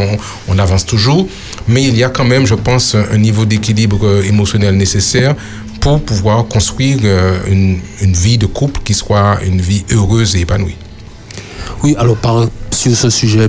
[0.48, 1.26] on, on avance toujours,
[1.68, 5.34] mais il y a quand même, je pense, un niveau d'équilibre euh, émotionnel nécessaire
[5.80, 10.40] pour pouvoir construire euh, une, une vie de couple qui soit une vie heureuse et
[10.40, 10.76] épanouie.
[11.82, 13.48] Oui, alors par, sur ce sujet,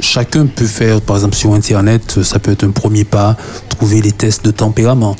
[0.00, 3.36] chacun peut faire, par exemple sur Internet, ça peut être un premier pas,
[3.68, 5.16] trouver les tests de tempérament.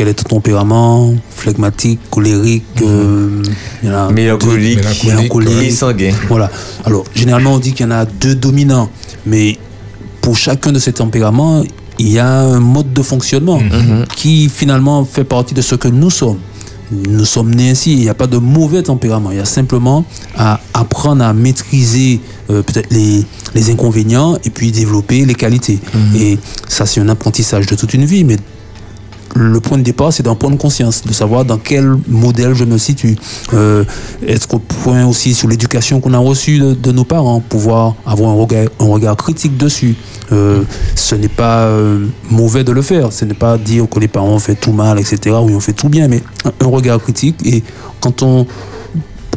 [0.00, 3.42] Quel est ton tempérament Phlegmatique, colérique, euh,
[3.82, 6.14] il y en a Mélancolique, deux- mélancolique et sanguin.
[6.26, 6.50] Voilà.
[6.86, 8.88] Alors, généralement, on dit qu'il y en a deux dominants,
[9.26, 9.58] mais
[10.22, 11.62] pour chacun de ces tempéraments,
[11.98, 13.60] il y a un mode de fonctionnement
[14.16, 16.38] qui finalement fait partie de ce que nous sommes.
[16.90, 20.06] Nous sommes nés ainsi, il n'y a pas de mauvais tempérament, il y a simplement
[20.34, 23.22] à apprendre à maîtriser euh, peut-être les,
[23.54, 25.78] les inconvénients et puis développer les qualités.
[26.16, 28.38] Et ça, c'est un apprentissage de toute une vie, mais
[29.34, 32.78] le point de départ, c'est d'en prendre conscience, de savoir dans quel modèle je me
[32.78, 33.16] situe.
[33.54, 33.84] Euh,
[34.26, 38.84] être au point aussi sur l'éducation qu'on a reçue de, nos parents, pouvoir avoir un
[38.84, 39.94] regard, critique dessus.
[40.32, 40.62] Euh,
[40.94, 44.34] ce n'est pas euh, mauvais de le faire, ce n'est pas dire que les parents
[44.34, 46.98] ont fait tout mal, etc., ou ils ont fait tout bien, mais un, un regard
[47.00, 47.36] critique.
[47.44, 47.62] Et
[48.00, 48.46] quand on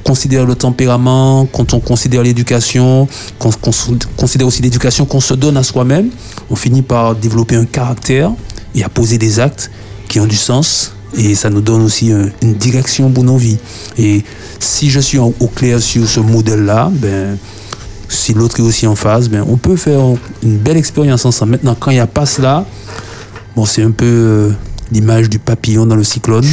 [0.03, 3.07] considère le tempérament, quand on considère l'éducation,
[3.39, 3.71] qu'on qu'on
[4.17, 6.09] considère aussi l'éducation qu'on se donne à soi-même,
[6.49, 8.31] on finit par développer un caractère
[8.75, 9.71] et à poser des actes
[10.07, 13.57] qui ont du sens et ça nous donne aussi un- une direction pour nos vies.
[13.97, 14.23] Et
[14.59, 17.37] si je suis en- au clair sur ce modèle-là, ben,
[18.09, 19.99] si l'autre est aussi en phase, ben, on peut faire
[20.41, 21.51] une belle expérience ensemble.
[21.51, 22.65] Maintenant, quand il n'y a pas cela,
[23.55, 24.49] bon, c'est un peu euh,
[24.91, 26.45] l'image du papillon dans le cyclone.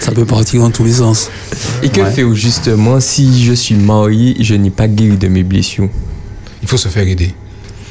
[0.00, 1.30] ça peut partir dans tous les sens.
[1.82, 2.10] Et que Ouais.
[2.10, 5.88] faire justement si je suis marié je n'ai pas guéri de mes blessures?
[6.62, 7.34] Il faut se faire aider.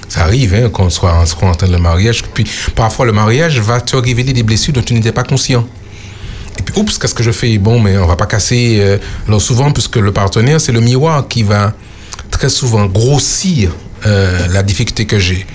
[0.10, 2.24] Ça arrive hein, qu'on soit, on soit en train de mariage.
[2.34, 2.46] Puis
[2.76, 5.66] parfois, le mariage va te révéler des blessures dont tu n'étais pas conscient.
[6.58, 7.58] Et puis, oups, qu'est-ce que je fais?
[7.60, 8.78] Bon, mais on va pas casser.
[8.80, 11.74] euh, alors souvent, puisque le partenaire, c'est le miroir qui va
[12.32, 13.72] très souvent grossir
[14.06, 15.46] euh, la difficulté que j'ai.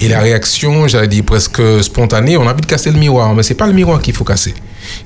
[0.00, 3.42] Et la réaction, j'allais dire presque spontanée, on a envie de casser le miroir, mais
[3.42, 4.54] c'est pas le miroir qu'il faut casser.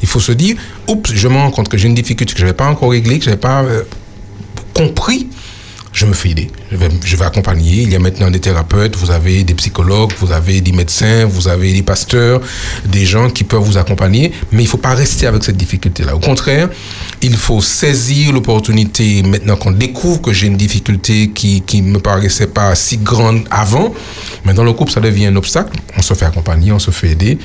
[0.03, 2.45] Il faut se dire, oups, je me rends compte que j'ai une difficulté que je
[2.45, 3.83] n'avais pas encore réglée, que je n'avais pas euh,
[4.73, 5.27] compris
[5.95, 6.51] je me fais aider.
[6.73, 7.83] Je vais, je vais accompagner.
[7.83, 11.47] Il y a maintenant des thérapeutes, vous avez des psychologues, vous avez des médecins, vous
[11.47, 12.41] avez des pasteurs,
[12.85, 14.33] des gens qui peuvent vous accompagner.
[14.51, 16.17] Mais il ne faut pas rester avec cette difficulté-là.
[16.17, 16.69] Au contraire,
[17.23, 22.49] il faut saisir l'opportunité maintenant qu'on découvre que j'ai une difficulté qui ne me paraissait
[22.49, 23.95] pas si grande avant.
[24.45, 25.79] Mais dans le couple, ça devient un obstacle.
[25.97, 27.39] On se fait accompagner, on se fait aider.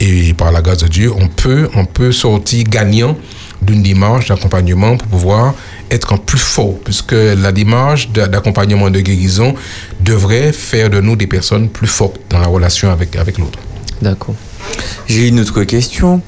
[0.00, 3.16] Et par la grâce de Dieu, on peut, on peut sortir gagnant
[3.62, 5.54] d'une démarche d'accompagnement pour pouvoir
[5.90, 9.54] être en plus fort, puisque la démarche d'a- d'accompagnement de guérison
[10.00, 13.58] devrait faire de nous des personnes plus fortes dans la relation avec, avec l'autre.
[14.02, 14.34] D'accord.
[15.06, 16.20] J'ai une autre question.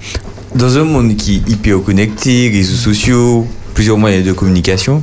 [0.55, 5.03] Dans un monde qui est hyper connecté, réseaux sociaux, plusieurs moyens de communication,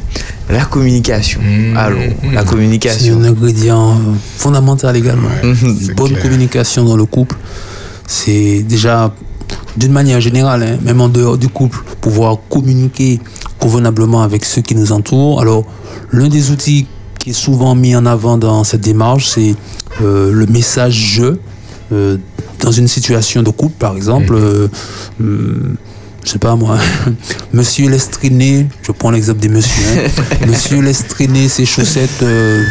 [0.50, 1.40] la communication.
[1.76, 2.00] Alors,
[2.32, 3.20] la C'est communication.
[3.20, 3.98] un ingrédient
[4.38, 5.30] fondamental également.
[5.44, 7.36] Une bonne communication dans le couple,
[8.08, 9.14] c'est déjà
[9.78, 13.20] d'une manière générale, hein, même en dehors du couple, pouvoir communiquer
[13.64, 15.40] convenablement avec ceux qui nous entourent.
[15.40, 15.64] Alors,
[16.12, 16.86] l'un des outils
[17.18, 19.56] qui est souvent mis en avant dans cette démarche, c'est
[20.02, 21.38] euh, le message je.
[21.94, 22.18] Euh,
[22.60, 24.68] dans une situation de couple, par exemple, euh,
[25.22, 25.76] hum,
[26.26, 26.78] je sais pas moi,
[27.54, 30.46] monsieur laisse traîner, je prends l'exemple des messieurs, hein.
[30.48, 32.64] monsieur laisse traîner ses chaussettes euh,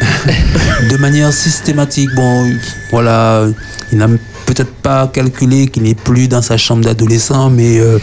[0.90, 2.10] de manière systématique.
[2.16, 2.50] Bon,
[2.90, 3.46] voilà,
[3.92, 4.08] il n'a
[4.44, 7.98] peut-être pas calculé qu'il n'est plus dans sa chambre d'adolescent, mais euh,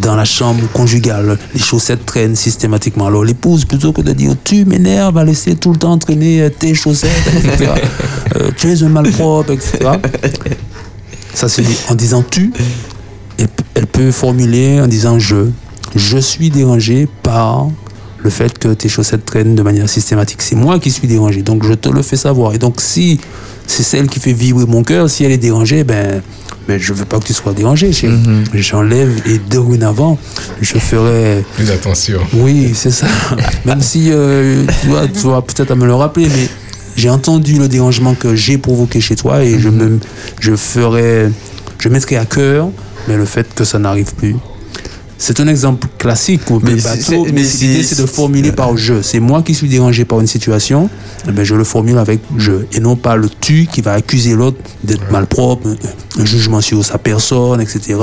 [0.00, 1.38] dans la chambre conjugale.
[1.54, 3.06] Les chaussettes traînent systématiquement.
[3.06, 6.50] Alors l'épouse, plutôt que de dire tu m'énerves, va laisser tout le temps traîner euh,
[6.50, 7.10] tes chaussettes,
[7.44, 7.72] etc.
[8.36, 9.90] Euh, tu es un malpropre, etc.
[11.34, 12.52] Ça se dit en disant tu.
[13.74, 15.50] Elle peut formuler en disant je.
[15.96, 17.68] Je suis dérangé par
[18.22, 20.42] le fait que tes chaussettes traînent de manière systématique.
[20.42, 22.54] C'est moi qui suis dérangé, donc je te le fais savoir.
[22.54, 23.18] Et donc si
[23.70, 26.22] c'est celle qui fait vibrer mon cœur, si elle est dérangée, ben,
[26.66, 27.92] ben je veux pas que tu sois dérangé.
[27.92, 28.18] chérie.
[28.52, 30.18] J'enlève et dorénavant,
[30.60, 31.44] je ferai...
[31.54, 32.20] Plus attention.
[32.34, 33.06] Oui, c'est ça.
[33.64, 36.48] Même si euh, tu vois, tu vas peut-être à me le rappeler, mais
[36.96, 40.00] j'ai entendu le dérangement que j'ai provoqué chez toi et je me,
[40.40, 41.30] je ferai,
[41.78, 42.70] je mettrai à cœur,
[43.06, 44.34] mais le fait que ça n'arrive plus.
[45.22, 48.74] C'est un exemple classique peu Mais bateau, mais mais l'idée c'est- c'est de formuler par
[48.78, 49.02] je.
[49.02, 50.88] C'est moi qui suis dérangé par une situation,
[51.28, 54.34] eh ben je le formule avec je et non pas le tu qui va accuser
[54.34, 55.68] l'autre d'être malpropre,
[56.20, 57.96] un, jugement sur sa personne, etc.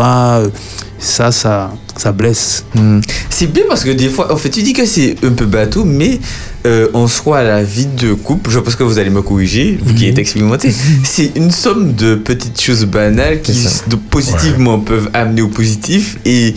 [1.00, 2.66] Ça, ça, ça blesse.
[2.76, 3.00] Hmm.
[3.30, 5.84] C'est bien parce que des fois, en fait, tu dis que c'est un peu bateau,
[5.84, 6.20] mais
[6.66, 9.94] euh, en soi, la vie de couple, je pense que vous allez me corriger, vous
[9.94, 13.56] qui êtes expérimenté, c'est une somme de petites choses banales qui,
[14.10, 16.56] positivement, peuvent amener au positif et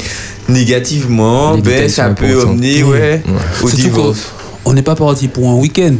[0.48, 3.22] négativement, ben, ça peut amener ouais,
[3.62, 4.32] au Surtout divorce.
[4.64, 5.94] On n'est pas parti pour un week-end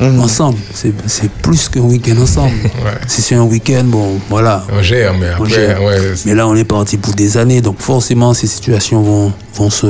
[0.00, 0.58] ensemble.
[0.72, 2.54] C'est plus qu'un week-end ensemble.
[3.06, 4.64] Si c'est un week-end, bon, voilà.
[4.72, 5.82] On gère, mais On après, gère.
[5.82, 7.60] ouais, Mais là, on est parti pour des années.
[7.60, 9.86] Donc, forcément, ces situations vont, vont se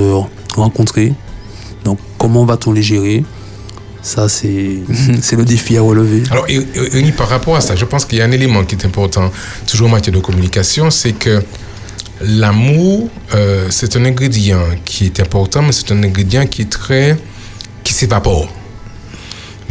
[0.57, 1.13] rencontrer.
[1.85, 3.25] Donc, comment va-t-on les gérer?
[4.03, 4.79] Ça, c'est
[5.23, 6.23] c'est le défi à relever.
[6.31, 8.63] Alors, et, et- et par rapport à ça, je pense qu'il y a un élément
[8.65, 9.31] qui est important,
[9.67, 11.43] toujours en matière de communication, c'est que
[12.21, 17.17] l'amour, euh, c'est un ingrédient qui est important, mais c'est un ingrédient qui est très.
[17.83, 18.49] qui s'évapore.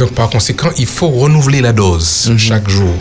[0.03, 2.93] Donc, par conséquent, il faut renouveler la dose chaque jour.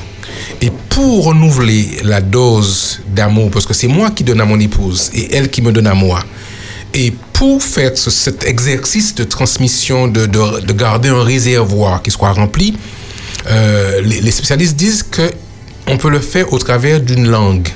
[0.60, 5.10] Et pour renouveler la dose d'amour, parce que c'est moi qui donne à mon épouse
[5.12, 6.20] et elle qui me donne à moi,
[6.94, 12.12] et pour faire ce- cet exercice de transmission, de, de- de garder un réservoir qui
[12.12, 12.76] soit rempli,
[13.50, 15.28] euh, les, les spécialistes disent que
[15.88, 17.66] on peut le faire au travers d'une langue.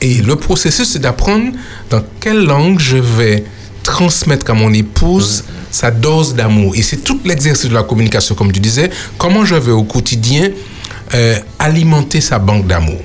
[0.00, 1.50] Et le processus, c'est d'apprendre
[1.90, 3.42] dans quelle langue je vais
[3.82, 5.42] transmettre à mon épouse
[5.74, 6.74] sa dose d'amour.
[6.76, 10.50] Et c'est tout l'exercice de la communication, comme tu disais, comment je vais au quotidien
[11.14, 13.00] euh, alimenter sa banque d'amour?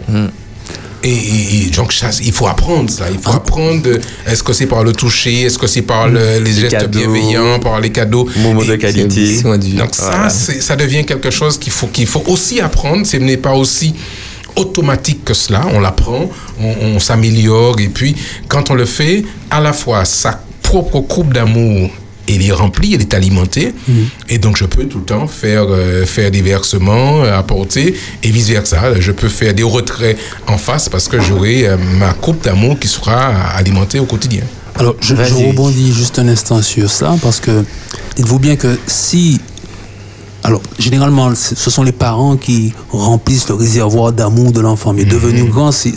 [1.02, 3.06] Et, et- et donc, ça, il faut apprendre ça.
[3.10, 3.88] Il faut apprendre.
[4.28, 5.44] Est-ce que c'est par le toucher?
[5.44, 7.00] Est-ce que c'est par le- les gestes cadeaux.
[7.00, 8.28] bienveillants, par les cadeaux?
[8.38, 9.42] Moment de qualité.
[9.42, 10.30] donc ça, Voilà.
[10.30, 13.06] ça devient quelque chose qu'il faut, qu'il faut aussi apprendre.
[13.06, 13.96] Ce n'est pas aussi
[14.58, 15.62] automatique que cela.
[15.74, 16.30] On l'apprend,
[16.60, 17.80] on, on s'améliore.
[17.80, 18.16] Et puis,
[18.50, 21.90] quand on le fait, à la fois, sa propre coupe d'amour,
[22.36, 23.74] elle est remplie, elle est alimentée.
[24.30, 28.30] Et donc, je peux tout le temps faire, euh, faire des versements, euh, apporter, et
[28.30, 29.00] vice-versa.
[29.00, 32.88] Je peux faire des retraits en face parce que j'aurai euh, ma coupe d'amour qui
[32.88, 34.44] sera alimentée au quotidien.
[34.76, 37.64] Alors, je, je rebondis juste un instant sur ça parce que
[38.16, 39.40] dites-vous bien que si.
[40.50, 44.94] Alors, généralement, ce sont les parents qui remplissent le réservoir d'amour de l'enfant.
[44.94, 45.94] Mais devenu grand, c'est,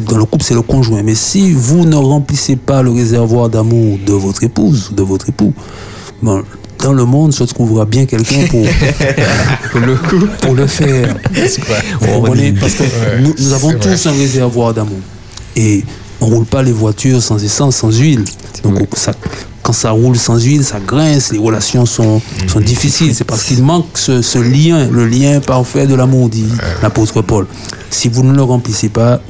[0.00, 1.02] dans le couple, c'est le conjoint.
[1.02, 5.54] Mais si vous ne remplissez pas le réservoir d'amour de votre épouse, de votre époux,
[6.20, 6.42] bon,
[6.80, 8.60] dans le monde se trouvera bien quelqu'un pour,
[9.72, 9.96] pour, le,
[10.42, 11.16] pour le faire.
[12.02, 12.52] Vous comprenez?
[12.52, 12.82] Parce que
[13.22, 13.78] nous, nous avons vrai.
[13.78, 15.00] tous un réservoir d'amour.
[15.56, 15.82] Et
[16.20, 18.24] on roule pas les voitures sans essence, sans huile.
[18.64, 19.12] Donc ça,
[19.62, 23.14] quand ça roule sans huile, ça grince, les relations sont, sont difficiles.
[23.14, 26.46] C'est parce qu'il manque ce, ce lien, le lien parfait de l'amour, dit
[26.82, 27.46] l'apôtre Paul.
[27.90, 29.20] Si vous ne le remplissez pas,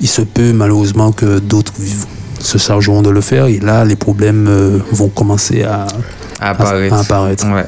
[0.00, 1.72] il se peut malheureusement que d'autres
[2.40, 5.86] se chargeront de le faire et là, les problèmes euh, vont commencer à,
[6.40, 6.94] À apparaître.
[6.94, 7.46] à apparaître.
[7.52, 7.66] Ouais.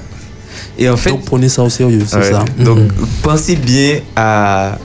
[0.78, 2.30] Et en fait, Donc prenez ça au sérieux, c'est Ouais.
[2.30, 2.42] ça.
[2.58, 2.88] Donc, Mhm.
[3.22, 4.78] pensez bien à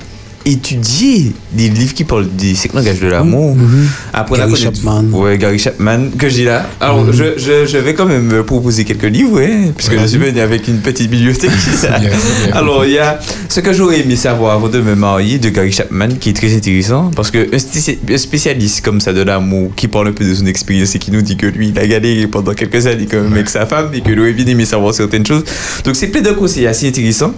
[0.51, 3.55] étudier des livres qui parlent des cinq langages de l'amour.
[3.55, 3.87] Mhm.
[4.13, 5.03] Après Gary Chapman.
[5.11, 6.65] Ouais, Gary Chapman, que j'ai là.
[6.79, 7.11] Alors, Mhm.
[7.13, 10.39] je, je, je vais quand même me proposer quelques livres, ouais, puisque je suis venu
[10.39, 11.51] avec une petite bibliothèque.
[11.81, 12.09] Bien.
[12.53, 13.19] Alors, il y a
[13.49, 16.53] ce que j'aurais aimé savoir avant de me marier de Gary Chapman, qui est très
[16.55, 20.45] intéressant, parce que un spécialiste comme ça de l'amour, qui parle un peu de son
[20.45, 23.33] expérience et qui nous dit que lui, il a galéré pendant quelques années quand même
[23.33, 25.43] avec sa femme et que lui aurait bien aimé savoir certaines choses.
[25.83, 27.33] Donc, c'est plein de conseils assez intéressants.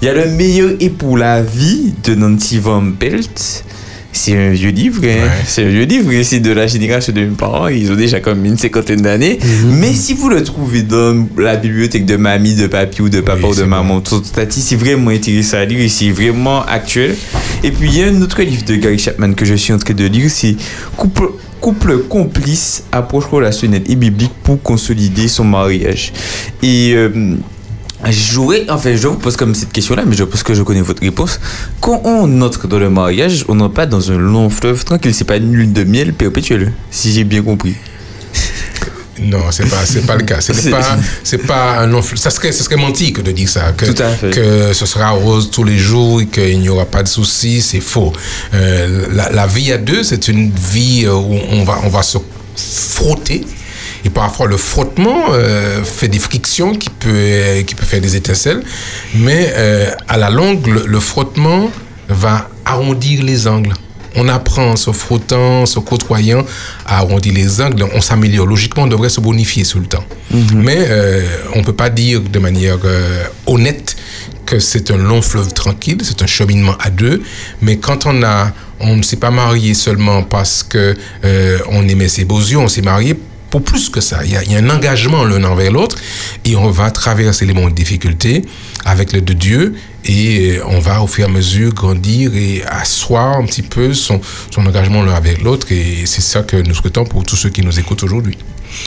[0.00, 3.64] Il y a Le meilleur et pour la vie de Nancy Van Pelt.
[4.14, 5.06] C'est un vieux livre, hein.
[5.06, 5.30] Ouais.
[5.46, 8.44] c'est un vieux livre, c'est de la génération de mes parents, ils ont déjà comme
[8.44, 9.38] une cinquantaine d'années.
[9.80, 13.40] Mais si vous le trouvez dans la bibliothèque de mamie, de papy ou de papa
[13.42, 17.16] Oui, ou de maman, tati, c'est vraiment intéressant à lire c'est vraiment actuel.
[17.64, 19.78] Et puis il y a un autre livre de Gary Chapman que je suis en
[19.78, 20.56] train de lire, c'est
[20.94, 21.30] Couple,
[21.62, 26.12] couple complice, approche relationnelle et biblique pour consolider son mariage.
[26.62, 27.36] Et euh,
[28.10, 31.02] J'aurais, enfin, je vous pose comme cette question-là, mais je pense que je connais votre
[31.02, 31.38] réponse.
[31.80, 35.24] Quand on entre dans le mariage, on n'entre pas dans un long fleuve tranquille, c'est
[35.24, 37.74] pas une lune de miel perpétuelle, si j'ai bien compris.
[39.20, 40.40] Non, c'est pas, c'est pas le cas.
[40.40, 43.48] Ce C'est- pas, c'est pas un non Ça serait, ce serait mentir que de dire
[43.48, 43.70] ça.
[43.72, 44.30] Que, Tout à fait.
[44.30, 47.80] que ce sera rose tous les jours et qu'il n'y aura pas de soucis, c'est
[47.80, 48.12] faux.
[48.54, 52.02] Euh, la, la vie à deux, c'est une vie euh, où on va, on va
[52.02, 52.18] se
[52.56, 53.44] frotter.
[54.04, 58.62] Et parfois, le frottement euh, fait des frictions qui peut, qui peut faire des étincelles.
[59.14, 61.70] Mais euh, à la longue, le, le frottement
[62.08, 63.74] va arrondir les angles.
[64.14, 66.44] On apprend en se frottant, en se côtoyant
[66.84, 67.86] à arrondir les angles.
[67.94, 68.46] On s'améliore.
[68.46, 70.04] Logiquement, on devrait se bonifier sur le temps.
[70.54, 71.22] Mais euh,
[71.54, 72.78] on ne peut pas dire de manière
[73.46, 73.96] honnête
[74.44, 77.22] que c'est un long fleuve tranquille, c'est un cheminement à deux.
[77.62, 80.94] Mais quand on a, on ne s'est pas marié seulement parce que
[81.24, 83.18] euh, on aimait ses beaux yeux, on s'est marié
[83.52, 84.24] pour plus que ça.
[84.24, 85.96] Il y a, un engagement l'un envers l'autre
[86.46, 88.42] et on va traverser les moments de difficulté
[88.86, 89.74] avec l'aide de Dieu
[90.06, 93.92] et euh, on va au fur et à mesure grandir et asseoir un petit peu
[93.92, 94.22] son,
[94.56, 97.78] engagement l'un avec l'autre et c'est ça que nous souhaitons pour tous ceux qui nous
[97.78, 98.38] écoutent aujourd'hui.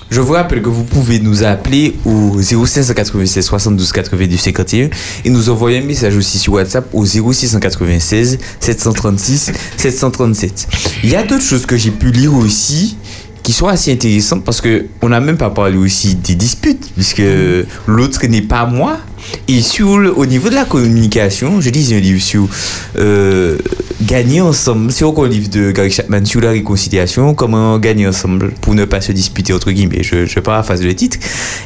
[0.09, 4.89] Je vous rappelle que vous pouvez nous appeler au 0596 72 92 51
[5.23, 10.67] et nous envoyer un message aussi sur WhatsApp au 0696 736 737.
[11.03, 12.97] Il y a d'autres choses que j'ai pu lire aussi
[13.45, 17.21] qui sont assez intéressantes parce que on n'a même pas parlé aussi des disputes puisque
[17.85, 18.97] l'autre n'est pas moi.
[19.47, 22.47] Et sur le- au niveau de la communication, je lisais un livre sur
[22.97, 23.57] euh,
[24.01, 24.91] gagner ensemble.
[24.91, 28.85] C'est encore un livre de Gary Chapman sur la réconciliation, comment gagner ensemble pour ne
[28.85, 30.01] pas se disputer entre guillemets.
[30.01, 31.17] Je, je paraphrase le titre.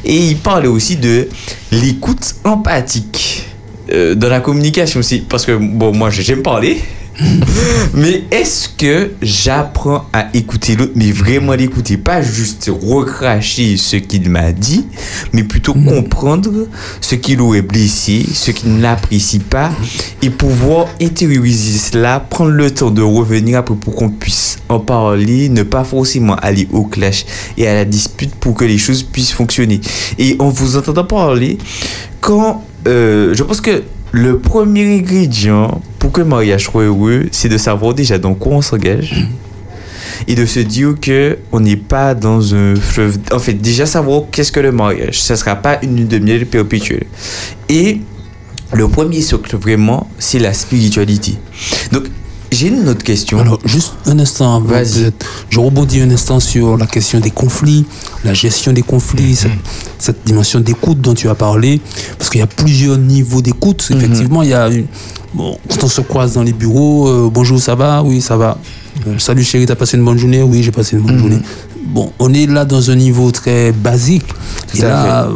[0.04, 1.28] Et il parlait aussi de
[1.72, 3.46] l'écoute empathique
[3.90, 5.20] euh, dans la communication aussi.
[5.26, 6.78] Parce que bon, moi j'aime parler.
[7.94, 14.30] Mais est-ce que j'apprends à écouter l'autre, mais vraiment l'écouter, pas juste recracher ce qu'il
[14.30, 14.86] m'a dit,
[15.32, 16.66] mais plutôt comprendre
[17.00, 19.70] ce qui l'aurait blessé, ce qui ne l'apprécie pas,
[20.22, 25.48] et pouvoir intérioriser cela, prendre le temps de revenir après pour qu'on puisse en parler,
[25.48, 29.32] ne pas forcément aller au clash et à la dispute pour que les choses puissent
[29.32, 29.80] fonctionner.
[30.18, 31.58] Et en vous entendant parler,
[32.20, 33.82] quand euh, je pense que
[34.12, 38.52] le premier ingrédient pour que le mariage soit heureux, c'est de savoir déjà dans quoi
[38.52, 39.26] on s'engage
[40.26, 43.18] et de se dire que on n'est pas dans un fleuve.
[43.32, 45.20] En fait, déjà savoir qu'est-ce que le mariage.
[45.20, 47.06] Ça sera pas une lune de miel perpétuelle.
[47.68, 48.00] Et
[48.72, 51.36] le premier socle vraiment, c'est la spiritualité.
[51.92, 52.04] Donc,
[52.50, 53.38] j'ai une autre question.
[53.38, 54.62] Alors, juste un instant,
[55.50, 57.86] je rebondis un instant sur la question des conflits,
[58.24, 59.52] la gestion des conflits, cette,
[59.98, 61.80] cette dimension d'écoute dont tu as parlé,
[62.18, 63.86] parce qu'il y a plusieurs niveaux d'écoute.
[63.90, 64.86] Effectivement, il y a une.
[65.32, 68.02] Bon, quand on se croise dans les bureaux, euh, bonjour, ça va?
[68.02, 68.58] Oui, ça va.
[69.06, 70.42] Euh, salut chérie, t'as passé une bonne journée?
[70.42, 71.38] Oui, j'ai passé une bonne journée.
[71.86, 74.24] Bon, on est là dans un niveau très basique.
[74.74, 75.34] et là, euh,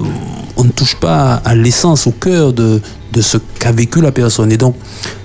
[0.57, 2.81] on ne touche pas à l'essence, au cœur de,
[3.12, 4.51] de ce qu'a vécu la personne.
[4.51, 4.75] Et donc,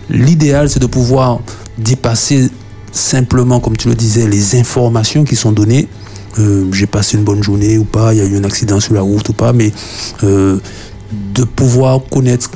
[0.10, 1.40] l'idéal, c'est de pouvoir
[1.80, 2.50] dépasser
[2.92, 5.88] simplement, comme tu le disais, les informations qui sont données.
[6.38, 8.94] Euh, J'ai passé une bonne journée ou pas, il y a eu un accident sur
[8.94, 9.72] la route ou pas, mais
[10.24, 10.58] euh,
[11.34, 12.52] de pouvoir connaître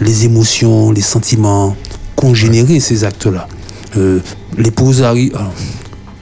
[0.00, 1.76] les émotions, les sentiments
[2.16, 3.48] qu'ont généré ces actes-là.
[3.96, 4.18] Euh,
[4.58, 5.34] L'épouse arrive.
[5.36, 5.52] alors,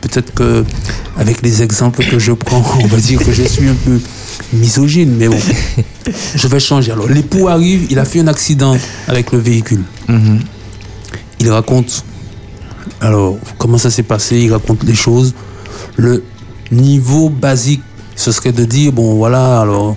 [0.03, 0.65] Peut-être que
[1.17, 4.01] avec les exemples que je prends, on va dire que je suis un peu
[4.53, 5.39] misogyne, mais bon,
[6.35, 6.91] je vais changer.
[6.93, 8.77] Alors, l'époux arrive, il a fait un accident
[9.07, 9.85] avec le véhicule.
[11.41, 12.05] Il raconte,
[13.01, 15.35] alors, comment ça s'est passé, il raconte les choses.
[15.97, 16.23] Le
[16.71, 17.83] niveau basique
[18.15, 19.97] ce serait de dire, bon voilà, alors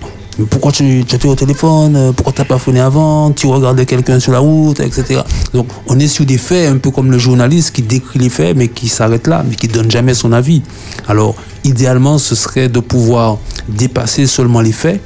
[0.50, 2.12] pourquoi tu, tu étais au téléphone?
[2.14, 3.30] Pourquoi tu n'as pas phoné avant?
[3.30, 5.20] Tu regardais quelqu'un sur la route, etc.
[5.54, 8.56] Donc on est sur des faits, un peu comme le journaliste qui décrit les faits,
[8.56, 10.62] mais qui s'arrête là, mais qui donne jamais son avis.
[11.08, 11.34] Alors
[11.64, 15.00] idéalement, ce serait de pouvoir dépasser seulement les faits,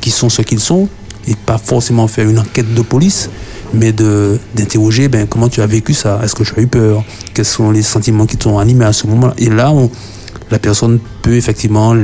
[0.00, 0.88] qui sont ce qu'ils sont,
[1.28, 3.30] et pas forcément faire une enquête de police,
[3.74, 6.20] mais d'interroger ben, comment tu as vécu ça?
[6.22, 7.04] Est-ce que tu as eu peur?
[7.34, 9.34] Quels sont les sentiments qui t'ont animé à ce moment-là?
[9.38, 9.72] Et là,
[10.50, 11.94] la personne peut effectivement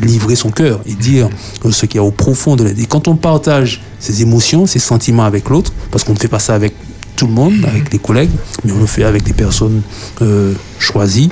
[0.00, 1.28] livrer son cœur et dire
[1.70, 2.78] ce qu'il y a au profond de l'aide.
[2.78, 6.38] Et quand on partage ses émotions, ses sentiments avec l'autre, parce qu'on ne fait pas
[6.38, 6.74] ça avec
[7.16, 8.30] tout le monde, avec les collègues,
[8.64, 9.82] mais on le fait avec des personnes
[10.22, 11.30] euh, choisies,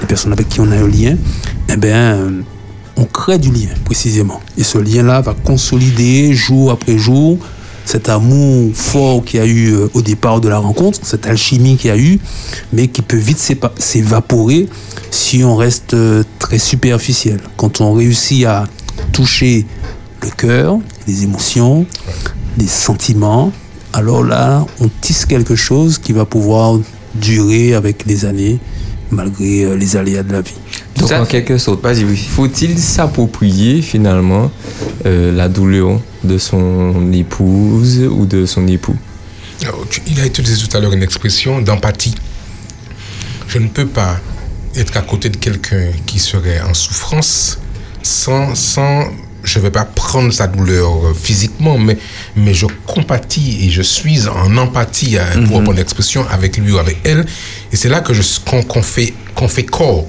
[0.00, 1.16] des personnes avec qui on a un lien,
[1.68, 2.18] eh bien,
[2.96, 4.40] on crée du lien, précisément.
[4.58, 7.38] Et ce lien-là va consolider jour après jour
[7.84, 11.76] cet amour fort qu'il y a eu euh, au départ de la rencontre, cette alchimie
[11.76, 12.20] qu'il y a eu,
[12.72, 13.38] mais qui peut vite
[13.78, 14.68] s'évaporer
[15.10, 17.40] si on reste euh, très superficiel.
[17.56, 18.64] Quand on réussit à
[19.12, 19.66] toucher
[20.22, 21.86] le cœur, les émotions,
[22.58, 23.52] les sentiments,
[23.92, 26.78] alors là, on tisse quelque chose qui va pouvoir
[27.14, 28.58] durer avec les années,
[29.10, 30.54] malgré euh, les aléas de la vie.
[30.98, 31.80] Donc en quelque sorte,
[32.30, 34.50] faut-il s'approprier finalement
[35.06, 38.96] euh, la douleur de son épouse ou de son époux?
[39.62, 42.14] Alors, tu- Il a utilisé tout à l'heure une expression d'empathie.
[43.48, 44.18] Je ne peux pas
[44.76, 47.58] être à côté de quelqu'un qui serait en souffrance
[48.02, 49.04] sans, sans
[49.44, 51.98] je ne vais pas prendre sa douleur euh, physiquement, mais,
[52.36, 56.78] mais je compatis et je suis en empathie, euh, pour reprendre l'expression, avec lui ou
[56.78, 57.26] avec elle.
[57.72, 60.06] Et c'est là que je qu'on qu'on fait, qu'on fait corps.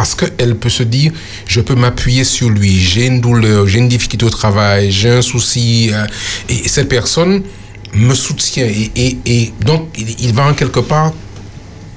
[0.00, 1.12] Parce qu'elle peut se dire,
[1.46, 5.20] je peux m'appuyer sur lui, j'ai une douleur, j'ai une difficulté au travail, j'ai un
[5.20, 5.90] souci.
[5.92, 6.06] euh,
[6.48, 7.42] et cette personne
[7.92, 8.64] me soutient.
[8.64, 11.12] Et, et, donc, il va en quelque part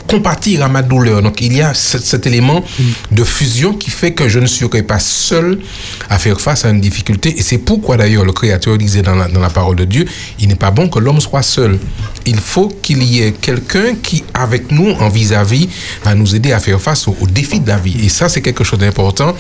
[0.08, 1.22] compatir à ma douleur.
[1.22, 2.64] Donc, il y a cet, cet élément
[3.12, 5.60] de fusion qui fait que je ne serai pas seul
[6.10, 7.38] à faire face à une difficulté.
[7.38, 10.06] Et c'est pourquoi, d'ailleurs, le Créateur disait dans la, dans la parole de Dieu,
[10.40, 11.80] il n'est pas bon que l'homme soit seul.
[12.26, 15.70] Il faut qu'il y ait quelqu'un qui, avec nous, en vis-à-vis,
[16.04, 18.06] va nous aider à faire face aux, aux défis de la vie.
[18.06, 19.36] Et ça, c'est quelque chose d'important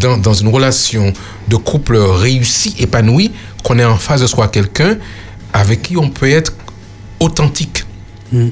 [0.00, 1.12] dans, dans une relation
[1.48, 4.96] de couple réussi, épanoui, qu'on ait en face de soi quelqu'un
[5.52, 6.52] avec qui on peut être
[7.20, 7.85] authentique.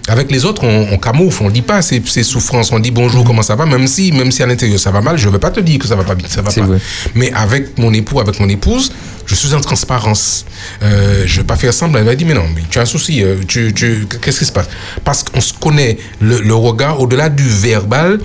[0.09, 3.43] Avec les autres, on, on camoufle, on dit pas ses souffrances, on dit bonjour, comment
[3.43, 5.61] ça va, même si, même si à l'intérieur ça va mal, je vais pas te
[5.61, 6.67] dire que ça va pas bien, ça va pas.
[7.15, 8.93] Mais avec mon époux, avec mon épouse,
[9.27, 10.45] je suis en transparence.
[10.83, 11.99] Euh, je vais pas faire semblant.
[11.99, 14.45] Elle va dire mais non, mais tu as un souci, euh, tu, tu, qu'est-ce qui
[14.45, 14.69] se passe?
[15.03, 18.21] Parce qu'on se connaît le, le regard au-delà du verbal.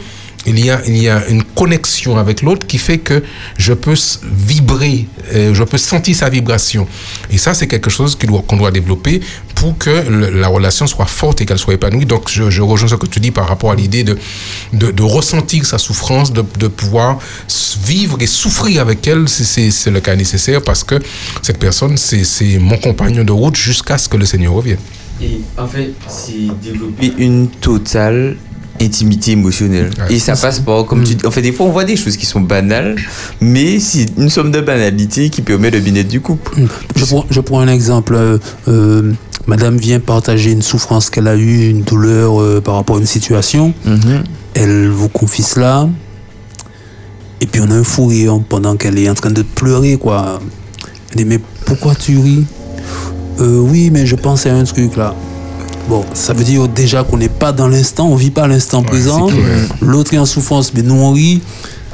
[0.45, 3.21] Il y, a, il y a une connexion avec l'autre qui fait que
[3.57, 6.87] je peux vibrer, euh, je peux sentir sa vibration.
[7.29, 9.19] Et ça, c'est quelque chose qu'on doit développer
[9.55, 12.05] pour que la relation soit forte et qu'elle soit épanouie.
[12.05, 14.17] Donc, je, rejoins ce que tu dis par rapport à l'idée de,
[14.71, 17.19] de, ressentir sa souffrance, de, de pouvoir
[17.83, 20.95] vivre et souffrir avec elle si c'est le cas nécessaire, parce que
[21.41, 24.79] cette personne, c'est mon compagnon de route jusqu'à ce que le Seigneur revienne.
[25.21, 28.37] Et en fait, c'est développer une totale
[28.82, 29.89] intimité émotionnelle.
[30.09, 32.15] et ça passe par, comme tu dis, en fait, des fois, on voit des choses
[32.17, 32.95] qui sont banales,
[33.41, 36.53] mais c'est une somme de banalité qui permet le bien-être du couple.
[36.95, 38.15] Je prends, je prends un exemple.
[38.15, 39.11] euh, euh,
[39.47, 43.05] madame vient partager une souffrance qu'elle a eue, une douleur euh, par rapport à une
[43.05, 43.73] situation.
[44.53, 45.89] Elle vous confie cela.
[47.41, 50.39] Et puis on a un fou rire pendant qu'elle est en train de pleurer, quoi.
[51.11, 52.45] Elle dit, mais pourquoi tu ris?
[53.39, 55.15] Oui, mais je pense à un truc là.
[55.89, 59.27] Bon, ça veut dire déjà qu'on n'est pas dans l'instant, on vit pas l'instant présent.
[59.81, 61.41] L'autre est en souffrance, mais nous on rit.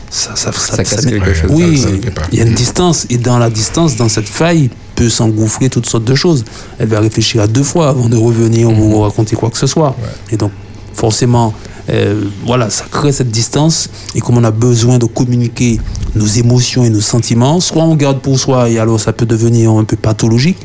[0.09, 1.49] Ça, ça, ça, casse quelque chose.
[1.49, 1.97] Oui, ne
[2.33, 3.05] il y a une distance.
[3.09, 6.43] Et dans la distance, dans cette faille, peut s'engouffrer toutes sortes de choses.
[6.77, 9.67] Elle va réfléchir à deux fois avant de revenir ou vous raconter quoi que ce
[9.67, 9.95] soit.
[10.29, 10.51] Et donc,
[10.93, 11.53] forcément,
[11.89, 13.89] euh, voilà, ça crée cette distance.
[14.13, 15.79] Et comme on a besoin de communiquer
[16.15, 19.71] nos émotions et nos sentiments, soit on garde pour soi et alors ça peut devenir
[19.71, 20.57] un peu pathologique,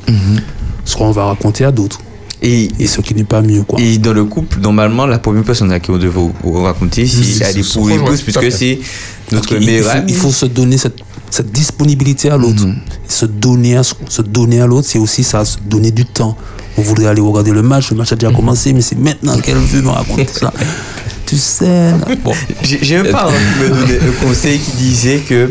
[0.84, 2.00] soit on va raconter à d'autres.
[2.43, 3.62] Et, ce qui n'est pas mieux.
[3.64, 3.78] Quoi.
[3.80, 7.22] Et dans le couple, normalement, la première personne à qui on devrait vous- raconter, C'est-
[7.22, 8.78] c'est elle est pour son épouse, puisque c'est
[9.32, 10.12] notre il, meilleur ami.
[10.12, 10.97] il faut se donner cette,
[11.30, 12.64] cette disponibilité à l'autre.
[13.07, 16.36] Se donner à, se donner à l'autre, c'est aussi ça, se donner du temps.
[16.78, 19.57] On voudrait aller regarder le match, le match a déjà commencé, mais c'est maintenant qu'elle
[19.59, 20.53] veut me raconter ça.
[21.26, 21.93] Tu sais,
[22.24, 22.32] bon.
[22.64, 25.49] J'ai un parent qui me donnait le conseil qui disait que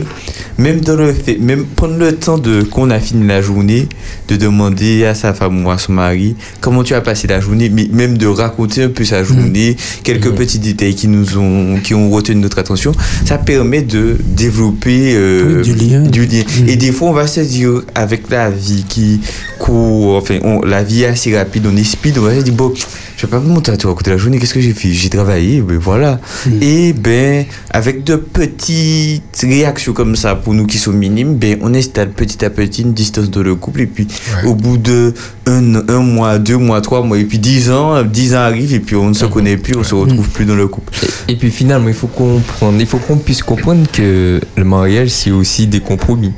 [0.59, 3.87] même dans le fait, même prendre le temps de qu'on a fini la journée,
[4.27, 7.69] de demander à sa femme ou à son mari comment tu as passé la journée,
[7.69, 11.93] mais même de raconter un peu sa journée, quelques petits détails qui nous ont, qui
[11.93, 12.91] ont retenu notre attention,
[13.25, 16.01] ça permet de développer euh, du lien.
[16.03, 16.43] du lien.
[16.67, 19.21] Et des fois, on va se dire, avec la vie qui
[19.57, 22.53] court, enfin, on- la vie est assez rapide, on est speed, on va se dire,
[22.53, 24.91] bon, je vais pas me monter à te raconter la journée, qu'est-ce que j'ai fait?
[24.91, 26.19] J'ai travaillé, ben voilà.
[26.61, 31.73] Et ben, avec de petites réactions comme ça, pour nous qui sont minimes, ben, on
[31.73, 34.07] installe petit à petit une distance dans le couple, et puis
[34.45, 35.13] au bout de
[35.45, 38.79] un, un mois, deux mois, trois mois, et puis dix ans, dix ans arrivent, et
[38.79, 40.93] puis on ne se connaît plus, on se retrouve plus dans le couple.
[41.27, 45.31] Et puis finalement, il faut comprendre, il faut qu'on puisse comprendre que le mariage, c'est
[45.31, 46.33] aussi des compromis.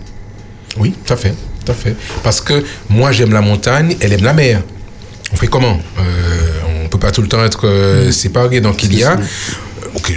[0.78, 1.34] Oui, tout à fait,
[1.66, 1.96] tout à fait.
[2.24, 4.62] Parce que moi, j'aime la montagne, elle aime la mer.
[5.34, 5.80] On fait comment?
[6.00, 8.60] Euh, On peut pas tout le temps être euh, séparés.
[8.60, 9.18] Donc il y a,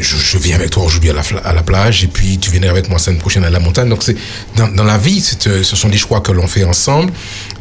[0.01, 2.89] je, viens avec toi aujourd'hui à la, à la plage, et puis tu viendrais avec
[2.89, 3.89] moi semaine prochaine à la montagne.
[3.89, 4.17] Donc c'est
[4.57, 7.13] dans, la vie, euh, ce sont des choix que l'on fait ensemble,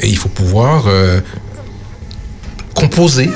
[0.01, 1.21] et il faut pouvoir euh,
[2.73, 3.29] composer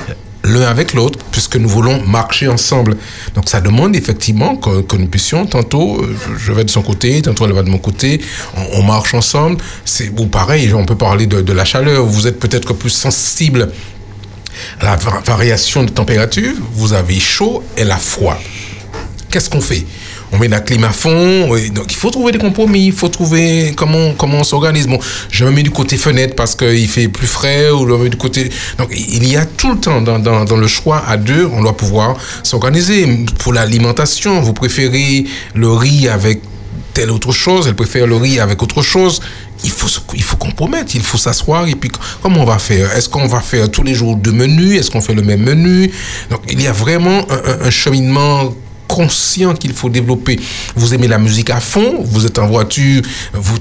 [0.44, 2.98] l'un avec l'autre, puisque nous voulons marcher ensemble.
[3.36, 7.46] Donc ça demande effectivement que, nous puissions, tantôt euh, je vais de son côté, tantôt
[7.46, 8.22] elle va de mon côté,
[8.74, 9.58] on, marche ensemble.
[9.86, 12.06] C'est ou pareil, on peut parler de, la chaleur.
[12.06, 13.72] Vous êtes peut-être plus sensible
[14.80, 16.54] à la va- variation de température.
[16.74, 18.40] Vous avez chaud, elle a froid.
[19.38, 19.86] Qu'est-ce qu'on fait?
[20.32, 23.72] On met la clim à fond, donc il faut trouver des compromis, il faut trouver
[23.78, 24.88] comment, comment on s'organise.
[24.88, 24.98] Bon,
[25.30, 28.10] je me mets du côté fenêtre parce qu'il fait plus frais, ou je me mets
[28.10, 28.50] du côté...
[28.80, 31.78] Donc il y a tout le temps dans, dans, le choix à deux, on doit
[31.78, 33.08] pouvoir s'organiser.
[33.38, 36.42] Pour l'alimentation, vous préférez le riz avec
[36.96, 39.22] telle autre chose, elle préfère le riz avec autre chose.
[39.64, 41.92] Il faut, il faut compromettre, il faut s'asseoir et puis
[42.24, 42.92] comment on va faire?
[42.98, 44.80] Est-ce qu'on va faire tous les jours deux menus?
[44.80, 45.92] Est-ce qu'on fait le même menu?
[46.32, 48.52] Donc il y a vraiment un- un cheminement
[48.88, 50.40] conscient qu'il faut développer.
[50.76, 53.02] Vous aimez la musique à fond, vous êtes en voiture,
[53.34, 53.58] vous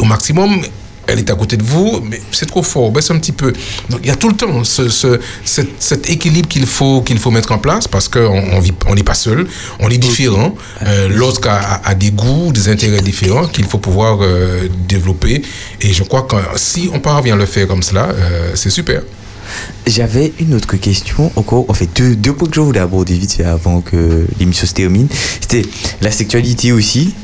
[0.00, 0.60] au maximum,
[1.08, 3.52] elle est à côté de vous, mais c'est trop fort, baisse un petit peu.
[3.90, 7.18] Donc il y a tout le temps ce, ce- cet, cet équilibre qu'il faut, qu'il
[7.18, 8.20] faut mettre en place parce qu'on
[8.52, 9.48] on vit- on n'est pas seul,
[9.80, 10.54] on est différent.
[10.82, 15.42] Euh, L'autre a des goûts, des intérêts différents qu'il faut pouvoir euh, développer.
[15.80, 19.02] Et je crois que si on parvient à le faire comme cela, euh, c'est super.
[19.86, 23.32] J'avais une autre question encore, en fait deux, deux points que je voulais aborder vite
[23.32, 25.08] fait avant que l'émission se termine.
[25.40, 25.62] C'était
[26.00, 27.14] la sexualité aussi.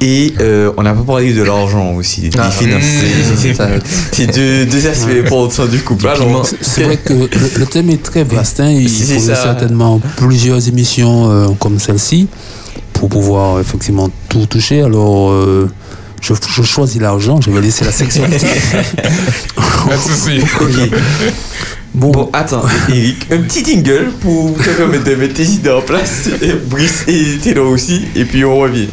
[0.00, 2.82] Et euh, on n'a pas parlé de l'argent aussi, des Ah, finances.
[4.12, 6.08] C'est- deux, deux aspects importants du couple.
[6.62, 8.60] C'est- vrai que le, le thème est très vaste.
[8.60, 8.70] hein.
[8.70, 9.34] Il ça.
[9.36, 12.28] certainement plusieurs émissions euh, comme celle-ci
[12.94, 14.80] pour pouvoir effectivement tout toucher.
[14.82, 15.68] Alors, euh,
[16.20, 18.46] je, je choisis l'argent, je vais laisser la sexualité.
[19.56, 20.40] Pas de souci.
[20.60, 20.90] ok.
[21.94, 26.28] Bon, attends, Eric, un petit jingle pour te permettre de mettre tes idées en place.
[26.42, 28.88] Et Brice et Taylor aussi, et puis on revient.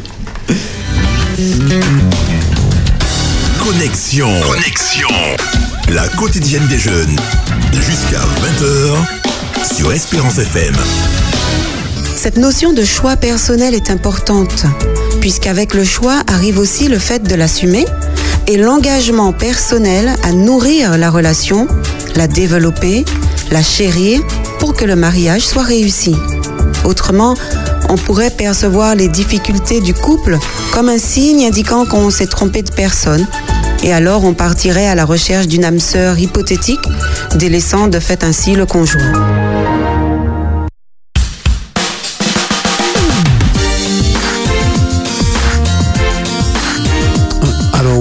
[3.62, 4.28] Connexion.
[4.40, 5.08] Connexion.
[5.90, 7.16] La quotidienne des jeunes.
[7.74, 10.74] Jusqu'à 20h sur Espérance FM.
[12.16, 14.64] Cette notion de choix personnel est importante,
[15.20, 17.84] puisqu'avec le choix arrive aussi le fait de l'assumer
[18.46, 21.68] et l'engagement personnel à nourrir la relation,
[22.16, 23.04] la développer,
[23.50, 24.22] la chérir
[24.58, 26.16] pour que le mariage soit réussi.
[26.84, 27.34] Autrement,
[27.90, 30.38] on pourrait percevoir les difficultés du couple
[30.72, 33.26] comme un signe indiquant qu'on s'est trompé de personne,
[33.82, 36.80] et alors on partirait à la recherche d'une âme sœur hypothétique,
[37.34, 39.45] délaissant de fait ainsi le conjoint.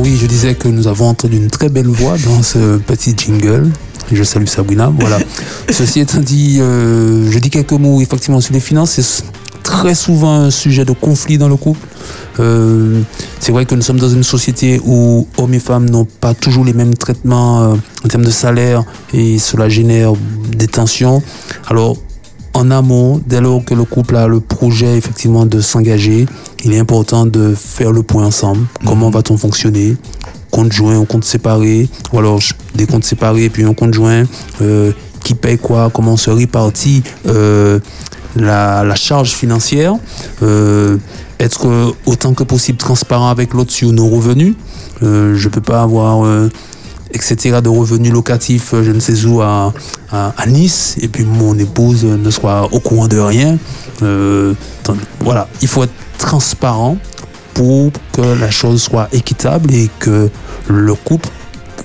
[0.06, 3.72] Oui, je disais que nous avons entendu une très belle voix dans ce petit jingle.
[4.12, 4.93] Je salue Sabrina.
[4.99, 5.18] Voilà.
[5.72, 8.91] Ceci étant dit, euh, je dis quelques mots effectivement sur les finances.
[8.99, 9.24] C'est
[9.64, 11.88] très souvent un sujet de conflit dans le couple.
[12.39, 13.01] Euh,
[13.39, 16.66] c'est vrai que nous sommes dans une société où hommes et femmes n'ont pas toujours
[16.66, 20.14] les mêmes traitements euh, en termes de salaire et cela génère
[20.56, 21.24] des tensions.
[21.68, 21.97] Alors,
[22.53, 26.28] en amont, dès lors que le couple a le projet effectivement de s'engager,
[26.66, 28.66] il est important de faire le point ensemble.
[28.86, 29.95] Comment va-t-on fonctionner?
[30.49, 32.39] Compte joint ou compte séparé Ou alors
[32.74, 34.24] des comptes séparés et puis un compte joint
[34.61, 34.91] euh,
[35.24, 35.91] Qui paye quoi?
[35.93, 37.80] Comment se répartit euh,
[38.36, 39.93] la, la charge financière?
[40.41, 40.97] Euh,
[41.39, 44.55] Être euh, autant que possible transparent avec l'autre sur nos revenus?
[45.01, 45.05] Je
[45.43, 46.26] ne peux pas avoir
[47.11, 49.74] etc., de revenus locatifs, je ne sais où, à,
[50.11, 53.57] à, à Nice, et puis mon épouse ne soit au courant de rien.
[54.01, 54.53] Euh,
[55.20, 55.93] voilà, il faut être
[56.30, 56.97] transparent
[57.53, 60.30] pour que la chose soit équitable et que
[60.67, 61.30] le couple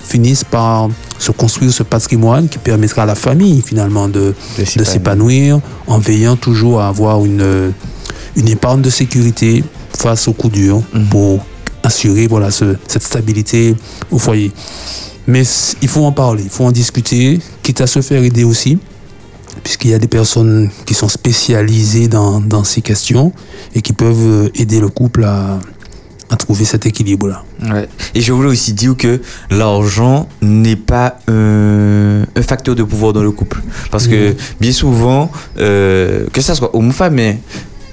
[0.01, 0.89] finisse par
[1.19, 4.33] se construire ce patrimoine qui permettra à la famille finalement de,
[4.79, 5.59] de s'épanouir.
[5.87, 7.71] en veillant toujours à avoir une,
[8.35, 9.63] une épargne de sécurité
[9.97, 10.81] face aux coups durs
[11.11, 11.45] pour
[11.83, 13.75] assurer voilà, ce- cette stabilité
[14.11, 14.51] au foyer.
[15.27, 15.43] Mais
[15.83, 18.79] il faut en parler, il faut en discuter, quitte à se faire aider aussi,
[19.63, 23.31] puisqu'il y a des personnes qui sont spécialisées dans, dans ces questions
[23.75, 25.59] et qui peuvent euh, aider le couple à,
[26.29, 27.43] à trouver cet équilibre-là.
[27.61, 27.87] Ouais.
[28.15, 33.23] Et je voulais aussi dire que l'argent n'est pas un, un facteur de pouvoir dans
[33.23, 33.61] le couple.
[33.91, 37.39] Parce que bien souvent, euh, que ça soit homme ou femme, mais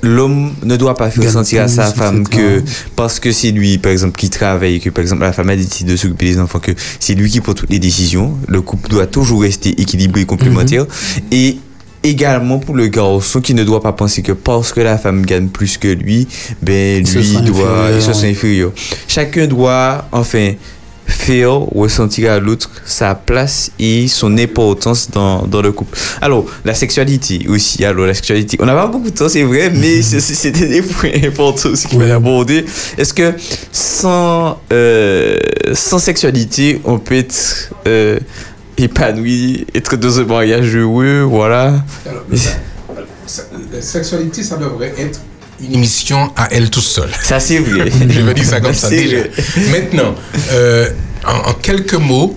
[0.03, 2.63] l'homme ne doit pas faire sentir à sa femme que
[2.97, 5.93] parce que c'est lui, par exemple, qui travaille, que par exemple la femme a décidé
[5.93, 8.37] de s'occuper des enfants, que c'est lui qui prend toutes les décisions.
[8.49, 10.87] Le couple doit toujours rester équilibré et complémentaire.
[11.31, 11.59] Et
[12.03, 15.49] également pour le garçon qui ne doit pas penser que parce que la femme gagne
[15.49, 16.27] plus que lui,
[16.63, 18.73] ben lui doit, se sent inférieur.
[19.07, 20.53] Chacun doit, enfin,
[21.09, 25.99] faire ressentir à l'autre sa place et son importance dans, dans le couple.
[26.21, 27.85] Alors, la sexualité aussi.
[27.85, 28.59] Alors, la sexualité.
[28.61, 31.99] On n'a pas beaucoup de temps, c'est vrai, mais c'était des points importants aussi qu'il
[31.99, 32.65] fallait aborder.
[32.97, 33.33] Est-ce que
[33.73, 35.39] sans, euh,
[35.73, 38.19] sans sexualité, on peut être euh,
[38.77, 41.85] épanoui, être dans un mariage heureux, voilà.
[43.73, 45.21] La sexualité, ça devrait être
[45.61, 47.11] une émission à elle tout seule.
[47.23, 47.91] Ça, c'est vrai.
[48.09, 49.19] Je veux dire ça comme ça déjà.
[49.19, 49.31] vrai.
[49.71, 50.15] Maintenant,
[50.53, 50.91] euh,
[51.27, 52.37] en, en quelques mots,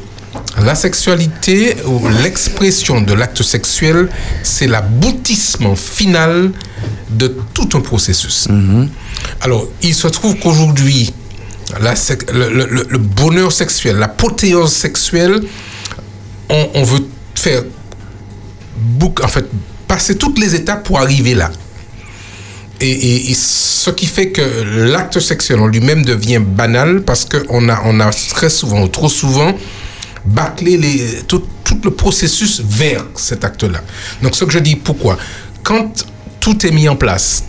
[0.63, 4.09] la sexualité ou l'expression de l'acte sexuel,
[4.43, 6.51] c'est l'aboutissement final
[7.09, 8.47] de tout un processus.
[9.41, 11.13] Alors, il se trouve qu'aujourd'hui,
[11.81, 11.93] la
[12.33, 15.41] le, le- le- le bonheur sexuel, l'apothéose sexuelle,
[16.49, 17.05] on, on veut
[17.35, 17.63] faire
[19.23, 19.45] en fait,
[19.87, 21.51] passer toutes les étapes pour arriver là.
[22.81, 24.41] Et, et- et ce qui fait que
[24.91, 29.09] l'acte sexuel en lui-même devient banal parce qu'on a, on a très souvent, ou trop
[29.09, 29.53] souvent,
[30.25, 33.81] bâclé les, tout, tout le processus vers cet acte-là.
[34.21, 35.17] Donc ce que je dis, pourquoi?
[35.63, 36.05] Quand
[36.39, 37.43] tout est mis en place,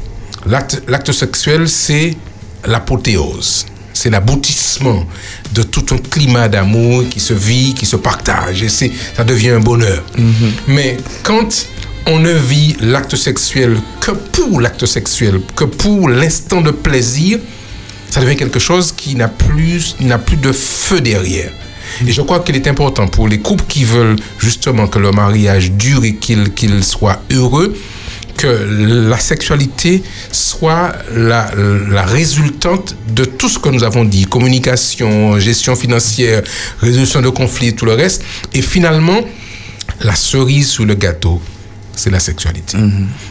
[0.47, 2.14] l'acte l'acte sexuel, c'est
[2.66, 3.66] l'apothéose.
[3.95, 5.05] C'est l'aboutissement
[5.55, 8.62] de tout un climat d'amour qui se vit, qui se partage.
[8.62, 10.03] Et c'est, ça devient un bonheur.
[10.66, 11.66] Mais quand
[12.07, 17.38] on ne vit l'acte sexuel que pour l'acte sexuel, que pour l'instant de plaisir,
[18.11, 19.96] ça devient quelque chose qui n'a plus,
[20.26, 21.50] plus de feu derrière.
[22.07, 25.72] Et je crois qu'il est important pour les couples qui veulent justement que le mariage
[25.72, 27.76] dure et qu'il qu'il soit heureux,
[28.36, 31.50] que la sexualité soit la,
[31.90, 36.42] la résultante de tout ce que nous avons dit, communication, gestion financière,
[36.80, 38.24] résolution de conflits, tout le reste.
[38.55, 39.20] Et finalement,
[40.00, 41.40] la cerise sous le gâteau,
[41.95, 42.78] c'est la sexualité.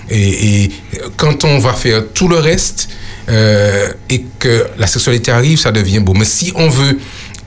[0.09, 0.71] Et, et
[1.17, 2.89] quand on va faire tout le reste
[3.29, 6.13] euh, et que la sexualité arrive, ça devient beau.
[6.13, 6.99] Mais si on veut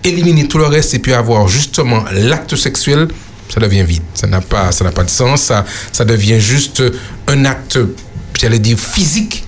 [0.03, 3.09] éliminer tout le reste et puis avoir justement l'acte sexuel,
[3.53, 4.03] ça devient vide.
[4.15, 5.43] Ça n'a pas, ça n'a pas de sens.
[5.43, 6.83] Ça, ça devient juste
[7.29, 7.79] un acte,
[8.41, 9.45] j'allais dire physique,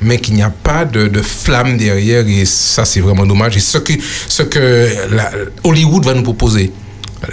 [0.00, 2.26] mais qu'il n'y a pas de, de flamme derrière.
[2.28, 3.56] Et ça, c'est vraiment dommage.
[3.56, 3.94] Et ce que,
[4.28, 5.32] ce que la-
[5.64, 6.70] Hollywood va nous proposer,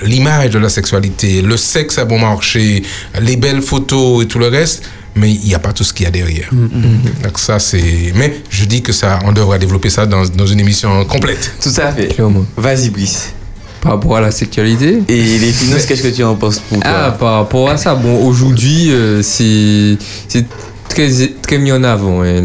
[0.04, 2.84] l'image de la sexualité, le sexe à bon marché,
[3.22, 4.84] les belles photos et tout le reste,
[5.16, 6.50] mais il n'y a pas tout ce qu'il y a derrière.
[6.52, 8.14] Donc ça, c'est...
[8.16, 11.54] Mais je dis que ça, on devrait développer ça dans, dans une émission complète.
[11.62, 12.16] Tout à fait.
[12.58, 13.34] Vas-y, Brice.
[13.82, 16.92] Par rapport à la sexualité Et les finances, qu'est-ce que tu en penses pour toi?
[16.92, 19.96] Ah, par rapport à ça, bon, aujourd'hui, euh, c'est
[20.28, 20.46] c'est
[20.90, 21.08] très,
[21.44, 22.42] très mis en avant, hein,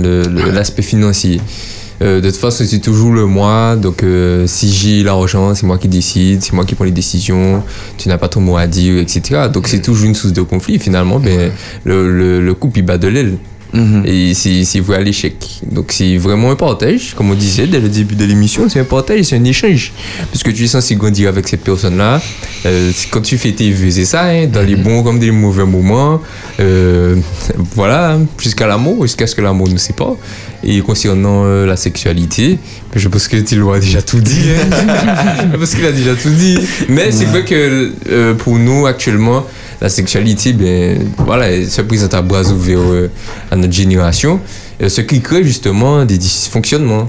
[0.52, 1.40] l'aspect financier.
[2.02, 3.76] Euh, de toute façon, c'est toujours le moi.
[3.76, 7.62] Donc, euh, si j'ai l'argent, c'est moi qui décide, c'est moi qui prends les décisions.
[7.98, 9.48] Tu n'as pas ton mot à dire, etc.
[9.52, 10.78] Donc, c'est toujours une source de conflit.
[10.78, 11.52] Finalement, ben,
[11.84, 13.36] le, le, le couple, il bat de l'aile.
[14.04, 15.34] Et c'est voué à l'échec.
[15.70, 17.14] Donc, c'est vraiment un partage.
[17.14, 19.92] Comme on disait dès le début de l'émission, c'est un partage, c'est un échange.
[20.30, 22.20] Parce que tu es censé grandir avec cette personne-là.
[22.66, 25.64] Euh, quand tu fais tes vœux, c'est ça, hein, dans les bons comme des mauvais
[25.64, 26.20] moments.
[26.58, 27.16] Euh,
[27.74, 30.16] voilà, jusqu'à l'amour, jusqu'à ce que l'amour ne sait pas.
[30.62, 32.58] Et concernant euh, la sexualité,
[32.94, 34.50] je pense que Thilo a déjà tout dit.
[34.50, 35.48] hein.
[35.58, 36.58] pense qu'il a déjà tout dit.
[36.88, 39.46] Mais c'est vrai que euh, pour nous, actuellement,
[39.80, 43.08] la sexualité, ben, voilà, elle se présente à bras ouverts euh,
[43.60, 44.40] notre génération.
[44.82, 47.08] Euh, ce qui crée justement des dysfonctionnements.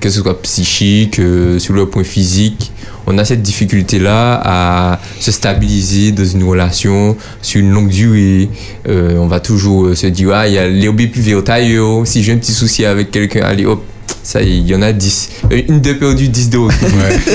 [0.00, 2.72] Que ce soit psychique, euh, sur le point physique.
[3.06, 8.48] On a cette difficulté-là à se stabiliser dans une relation sur une longue durée.
[8.88, 12.06] Euh, on va toujours se dire, ah, il y a l'herbe plus ailleurs.
[12.06, 13.84] Si j'ai un petit souci avec quelqu'un, allez hop,
[14.22, 15.30] ça y est, il y en a 10.
[15.50, 16.88] Euh, Une de perdue, 10 de retour.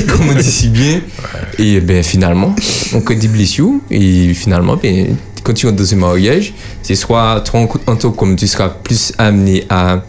[0.07, 1.01] Comme on dit si bien.
[1.59, 2.55] Et ben finalement,
[2.93, 3.73] on crée des blessures.
[3.91, 5.15] Et finalement, ben,
[5.47, 9.13] quand tu rentres dans un mariage, c'est soit en tant que comme tu seras plus
[9.17, 10.01] amené à.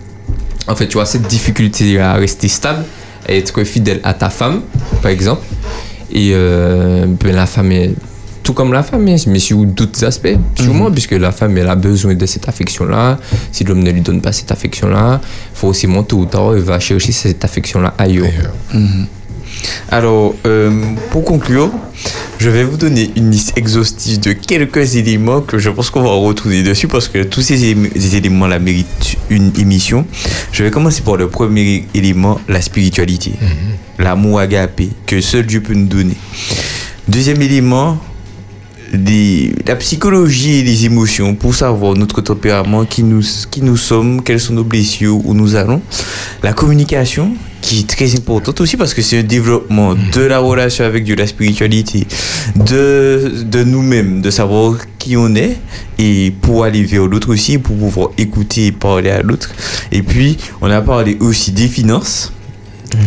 [0.67, 2.85] En fait, tu as cette difficulté à rester stable,
[3.27, 4.63] à être fidèle à ta femme,
[5.01, 5.43] par exemple.
[6.11, 7.93] Et euh, ben, la femme est
[8.43, 11.77] tout comme la femme, hein, mais sur d'autres aspects, sûrement, puisque la femme, elle a
[11.77, 13.19] besoin de cette affection-là.
[13.53, 15.21] Si l'homme ne lui donne pas cette affection-là,
[15.55, 18.53] forcément, tôt ou tard, il va chercher cette affection-là ailleurs.
[18.75, 19.07] Mhm.
[19.91, 20.71] Alors, euh,
[21.11, 21.71] pour conclure,
[22.39, 26.11] je vais vous donner une liste exhaustive de quelques éléments que je pense qu'on va
[26.11, 30.07] retourner dessus parce que tous ces, élé- ces éléments-là méritent une émission.
[30.53, 33.33] Je vais commencer par le premier élément, la spiritualité,
[33.99, 36.17] l'amour agapé que seul Dieu peut nous donner.
[37.09, 37.99] Deuxième élément,
[38.93, 44.23] les- la psychologie et les émotions pour savoir notre tempérament, qui nous, qui nous sommes,
[44.23, 45.81] quelles sont nos blessures, où nous allons.
[46.43, 47.33] La communication,
[47.69, 51.15] qui est très importante aussi parce que c'est un développement de la relation avec Dieu,
[51.15, 52.07] la spiritualité,
[52.57, 55.59] de, de nous-mêmes, de savoir qui on est
[55.99, 59.51] et pour aller vers l'autre aussi, pour pouvoir écouter et parler à l'autre.
[59.93, 62.33] Et puis, on a parlé aussi des finances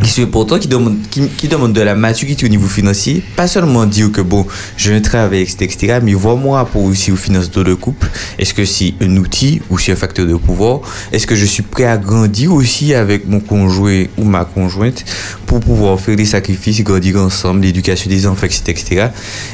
[0.04, 3.24] qui sont importants, qui demandent, qui, qui demandent de la maturité au niveau financier.
[3.36, 4.46] Pas seulement dire que bon,
[4.78, 8.08] je travaille, etc., etc., mais voir mon rapport aussi aux finances de le couple.
[8.38, 10.82] Est-ce que c'est un outil ou c'est un facteur de pouvoir?
[11.12, 15.04] Est-ce que je suis prêt à grandir aussi avec mon conjoint ou ma conjointe
[15.46, 19.08] pour pouvoir faire des sacrifices, grandir ensemble, l'éducation des enfants, etc., etc.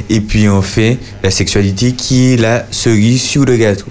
[0.09, 3.85] Et puis enfin, la sexualité qui est la cerise sur le gâteau.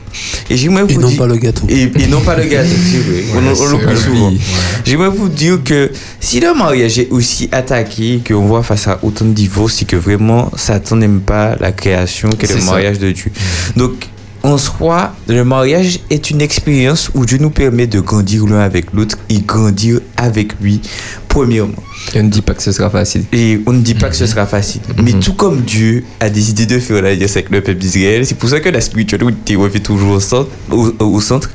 [0.51, 1.67] Et j'aimerais Et vous non dire- pas le gâteau.
[1.69, 3.25] Et, et non pas le gâteau, c'est vrai.
[3.35, 3.97] on, on c'est l'oublie vrai.
[3.97, 4.31] souvent.
[4.31, 4.39] Ouais.
[4.85, 5.91] J'aimerais vous dire que
[6.27, 9.95] si le mariage est aussi attaqué, qu'on voit face à autant de divorces, c'est que
[9.95, 12.73] vraiment Satan n'aime pas la création qu'est le ça.
[12.73, 13.31] mariage de Dieu.
[13.77, 14.09] Donc,
[14.43, 18.93] en soi, le mariage est une expérience où Dieu nous permet de grandir l'un avec
[18.93, 20.81] l'autre et grandir avec lui,
[21.29, 21.81] premièrement.
[22.13, 23.23] Et on ne dit pas que ce sera facile.
[23.33, 24.81] Et on ne dit pas que ce sera facile.
[25.01, 28.49] Mais tout comme Dieu a décidé de faire l'alliance avec le peuple d'Israël, c'est pour
[28.49, 31.51] ça que la spiritualité revient toujours au centre, au, au centre.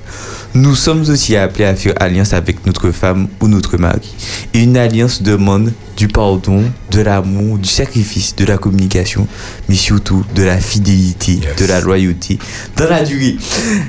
[0.54, 4.14] Nous sommes aussi appelés à faire alliance avec notre femme ou notre mari.
[4.54, 9.28] Et une alliance demande du pardon, de l'amour, du sacrifice, de la communication,
[9.70, 12.38] mais surtout de la fidélité, de la loyauté,
[12.76, 13.38] dans la durée.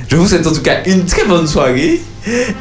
[0.08, 2.00] Je vous souhaite en tout cas une très bonne soirée.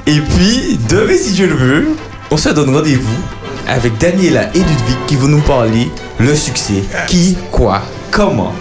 [0.08, 1.88] Et puis, demain, si Dieu le veut,
[2.32, 3.20] on se donne rendez-vous
[3.68, 5.90] avec Daniela et Ludwig qui vont nous parler
[6.20, 8.54] le succès, qui, quoi, comment.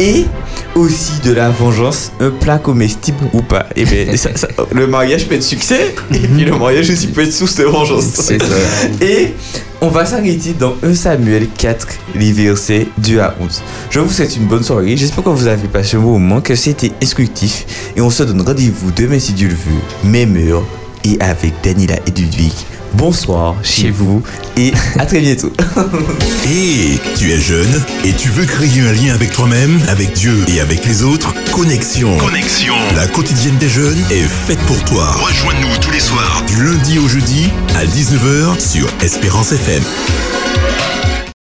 [0.00, 0.24] Et
[0.74, 3.66] aussi de la vengeance, un plat comestible ou pas.
[3.76, 7.22] Et bien, ça- ça- le mariage peut être succès, et puis le mariage aussi peut
[7.22, 8.04] être source de vengeance.
[8.04, 8.34] Ça.
[9.02, 9.34] Et
[9.82, 13.62] on va s'arrêter dans 1 Samuel 4, les versets 2 à 11.
[13.90, 14.96] Je vous souhaite une bonne soirée.
[14.96, 17.66] J'espère que vous avez passé un bon moment, que c'était instructif.
[17.96, 20.62] Et on se donne rendez-vous demain si Dieu le veut, même heure,
[21.04, 22.52] et avec Daniela et Ludwig.
[22.94, 24.22] Bonsoir chez vous
[24.56, 25.52] et à très bientôt.
[26.46, 30.60] Et tu es jeune et tu veux créer un lien avec toi-même, avec Dieu et
[30.60, 31.32] avec les autres?
[31.52, 32.16] Connexion.
[32.16, 32.74] Connexion.
[32.96, 35.12] La quotidienne des jeunes est faite pour toi.
[35.12, 39.82] Rejoins-nous tous les soirs du lundi au jeudi à 19h sur Espérance FM.